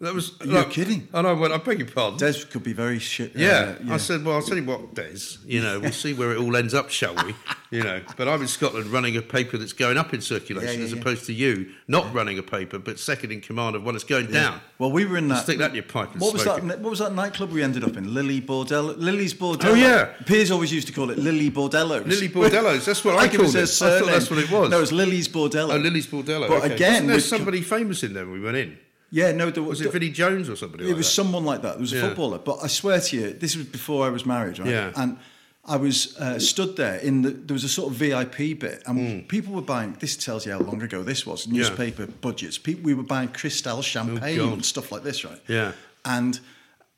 [0.00, 0.32] That was.
[0.44, 1.08] You're kidding.
[1.12, 2.18] And I went, I beg your pardon.
[2.18, 3.30] Des could be very shit.
[3.36, 3.74] uh, yeah.
[3.90, 6.56] I said, well, I'll tell you what, Des, you know, we'll see where it all
[6.56, 7.34] ends up, shall we?
[7.72, 10.78] You know, but I'm in Scotland running a paper that's going up in circulation Yeah,
[10.78, 13.94] yeah, as opposed to you not running a paper, but second in command of one
[13.94, 14.60] that's going down.
[14.78, 15.42] Well, we were in that.
[15.42, 16.62] Stick that in your pipe and what was that?
[16.62, 18.14] What was that nightclub we ended up in?
[18.14, 18.96] Lillie Bordello.
[18.96, 19.70] Lillie's Bordello.
[19.70, 20.12] Oh, yeah.
[20.26, 22.06] Piers always used to call it Lillie Bordellos.
[22.06, 23.82] Lillie Bordellos, that's what I Like it was called it.
[23.82, 24.70] I thought that's what it was.
[24.70, 25.74] No, it was Lillie's Bordello.
[25.74, 26.46] Oh, Lillie's Bordello.
[26.46, 26.74] But okay.
[26.74, 28.78] again, Wasn't there somebody famous in there when we went in?
[29.10, 31.12] Yeah, no, there Was it Vinnie Jones or somebody It like was that?
[31.12, 31.72] someone like that.
[31.74, 32.08] There was a Yeah.
[32.08, 32.38] footballer.
[32.38, 34.68] But I swear to you, this was before I was married, right?
[34.68, 34.92] Yeah.
[34.96, 35.18] And
[35.64, 37.30] I was uh, stood there in the.
[37.30, 39.26] There was a sort of VIP bit, and Hmm.
[39.26, 39.96] people were buying.
[39.98, 41.46] This tells you how long ago this was.
[41.48, 42.58] Newspaper budgets.
[42.58, 44.52] People, we were buying Cristal champagne God.
[44.52, 45.40] and stuff like this, right?
[45.48, 45.72] Yeah.
[46.04, 46.38] And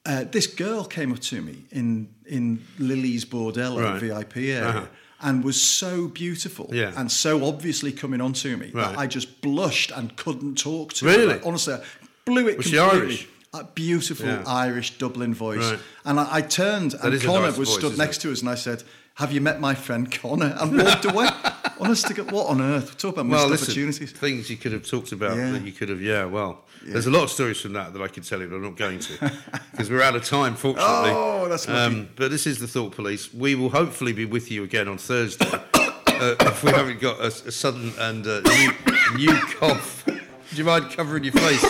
[0.07, 4.01] uh, this girl came up to me in in Lillie's Bordello Right.
[4.01, 4.69] VIP area.
[4.69, 4.87] Uh-huh.
[5.21, 6.93] And was so beautiful Yeah.
[6.97, 8.91] and so obviously coming on to me Right.
[8.93, 11.23] that I just blushed and couldn't talk to Really?
[11.23, 11.27] her.
[11.35, 11.81] Like, honestly, I
[12.25, 13.07] blew it Was she completely.
[13.09, 13.29] Irish?
[13.55, 14.45] A beautiful Yeah.
[14.47, 15.59] Irish Dublin voice.
[15.71, 15.79] Right.
[16.05, 18.21] And I, I turned and Connor was voice, stood next it?
[18.21, 20.55] to us and I said, Have you met my friend Connor?
[20.61, 21.29] And walked away.
[21.81, 22.99] Honest to what on earth?
[22.99, 24.13] Talk about missed Well, listen, opportunities.
[24.13, 25.53] things you could have talked about Yeah.
[25.53, 28.09] that you could have, yeah, well, there's a lot of stories from that that I
[28.09, 29.33] could tell you, but I'm not going to
[29.71, 31.11] because we're out of time, fortunately.
[31.39, 33.33] Oh, that's um, But this is the Thought Police.
[33.33, 37.27] We will hopefully be with you again on Thursday uh, if we haven't got a,
[37.27, 38.73] a sudden and uh, new,
[39.17, 40.05] new cough.
[40.05, 40.21] Do
[40.57, 41.63] you mind covering your face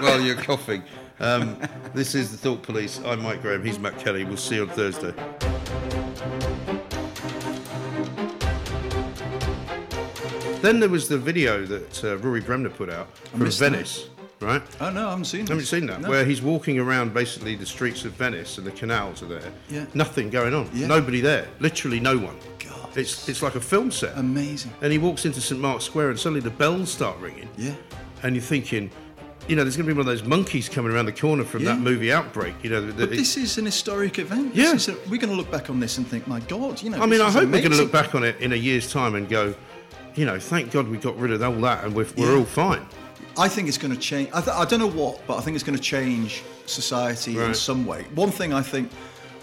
[0.00, 0.82] while you're coughing?
[1.20, 1.56] Um,
[1.94, 3.00] this is the Thought Police.
[3.04, 3.64] I'm Mike Graham.
[3.64, 4.24] He's Matt Kelly.
[4.24, 5.12] We'll see you on Thursday.
[10.62, 13.72] Then there was the video that uh, Rory Bremner put out from missed that.
[13.72, 14.08] Venice,
[14.40, 14.62] right?
[14.80, 16.00] Oh, no, I haven't seen Haven't you seen that?
[16.00, 16.08] No.
[16.08, 19.52] Where he's walking around basically the streets of Venice and the canals are there.
[19.68, 19.86] Yeah.
[19.94, 20.70] Nothing going on.
[20.72, 20.86] Yeah.
[20.86, 21.48] Nobody there.
[21.60, 22.36] Literally no one.
[22.58, 22.96] God.
[22.96, 24.16] It's it's like a film set.
[24.16, 24.72] Amazing.
[24.82, 27.48] and he walks into St Mark's Square and suddenly the bells start ringing.
[27.58, 27.74] Yeah.
[28.22, 28.88] And you're thinking,
[29.48, 31.64] you know, there's going to be one of those monkeys coming around the corner from
[31.64, 31.72] Yeah.
[31.72, 32.54] that movie Outbreak.
[32.62, 34.54] You know, that But this is an historic event.
[34.54, 34.74] Yeah.
[34.74, 37.02] This a- we're going to look back on this and think, my God, you know.
[37.02, 39.16] I mean, I hope we're going to look back on it in a year's time
[39.16, 39.54] and go,
[40.14, 42.38] you know, thank God we got rid of all that and we're, we're Yeah.
[42.38, 42.86] all fine.
[43.38, 44.28] I think it's going to change.
[44.34, 47.54] I, th- I don't know what, but I think it's going to change society in
[47.54, 48.04] some way.
[48.14, 48.90] One thing I think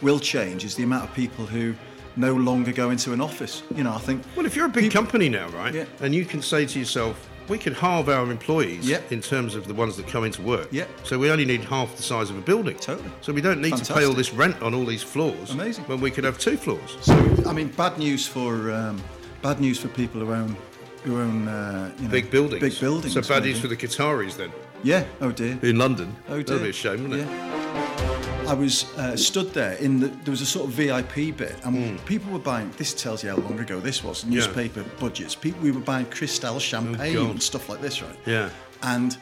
[0.02, 1.74] will change is the amount of people who
[2.16, 3.64] no longer go into an office.
[3.76, 4.24] You know, I think.
[4.36, 5.86] Well, if you're a big company now, right, Yeah.
[6.02, 9.00] and you can say to yourself, we could halve our employees Yeah.
[9.10, 10.68] in terms of the ones that come into work.
[10.70, 10.86] Yeah.
[11.04, 12.76] So we only need half the size of a building.
[12.78, 13.10] Totally.
[13.22, 15.50] So we don't need to pay all this rent on all these floors.
[15.50, 15.86] Amazing.
[15.86, 16.98] When we could have two floors.
[17.02, 17.16] So,
[17.48, 19.02] I mean, bad news for um,
[19.42, 20.56] bad news for people who own
[21.04, 22.62] who own uh, you know, Big buildings.
[22.62, 23.14] Big buildings.
[23.14, 24.52] So bad news for the Qataris then
[24.84, 25.04] Yeah.
[25.22, 25.58] Oh dear.
[25.62, 26.16] in London.
[26.28, 26.44] Oh dear.
[26.44, 27.26] That'd be a shame, wouldn't it?
[27.28, 28.46] Yeah.
[28.48, 31.76] I was uh, stood there in the there was a sort of VIP bit, and
[32.00, 32.06] Hmm.
[32.06, 32.72] people were buying.
[32.78, 34.26] This tells you how long ago this was.
[34.26, 35.36] Newspaper budgets.
[35.36, 38.16] People we were buying Cristal champagne Oh, and stuff like this, right?
[38.26, 38.50] Yeah.
[38.82, 39.18] And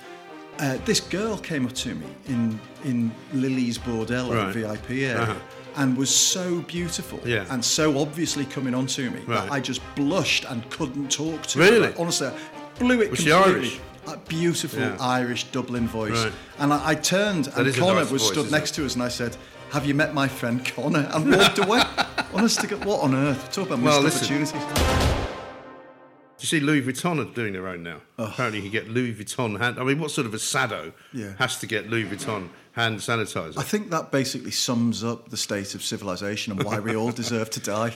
[0.59, 4.53] uh, this girl came up to me in in Lillie's Bordello Right.
[4.55, 5.22] VIP area.
[5.22, 5.34] Uh-huh.
[5.78, 7.45] And was so beautiful Yeah.
[7.51, 9.43] and so obviously coming on to me Right.
[9.43, 11.75] that I just blushed and couldn't talk to Really?
[11.75, 11.82] her.
[11.82, 12.34] Like, honestly, I
[12.80, 13.67] blew it Was she completely.
[13.67, 13.80] Irish?
[14.07, 14.97] A beautiful Yeah.
[14.99, 16.11] Irish Dublin voice.
[16.23, 16.32] Right.
[16.59, 19.09] And I, I turned and a Connor was voice, stood next to us and I
[19.09, 19.38] said,
[19.71, 21.07] Have you met my friend Connor?
[21.13, 21.82] And walked away.
[22.34, 23.51] Honest to God, what on earth?
[23.51, 24.38] Talk about Well, missed listen.
[24.43, 25.26] opportunities.
[26.39, 28.01] You see Louis Vuitton are doing their own now?
[28.17, 29.79] Apparently, you can get Louis Vuitton hand.
[29.79, 31.33] I mean, what sort of a sado Yeah.
[31.39, 33.57] has to get Louis Vuitton hand sanitizer?
[33.57, 37.49] I think that basically sums up the state of civilization and why we all deserve
[37.51, 37.95] to die.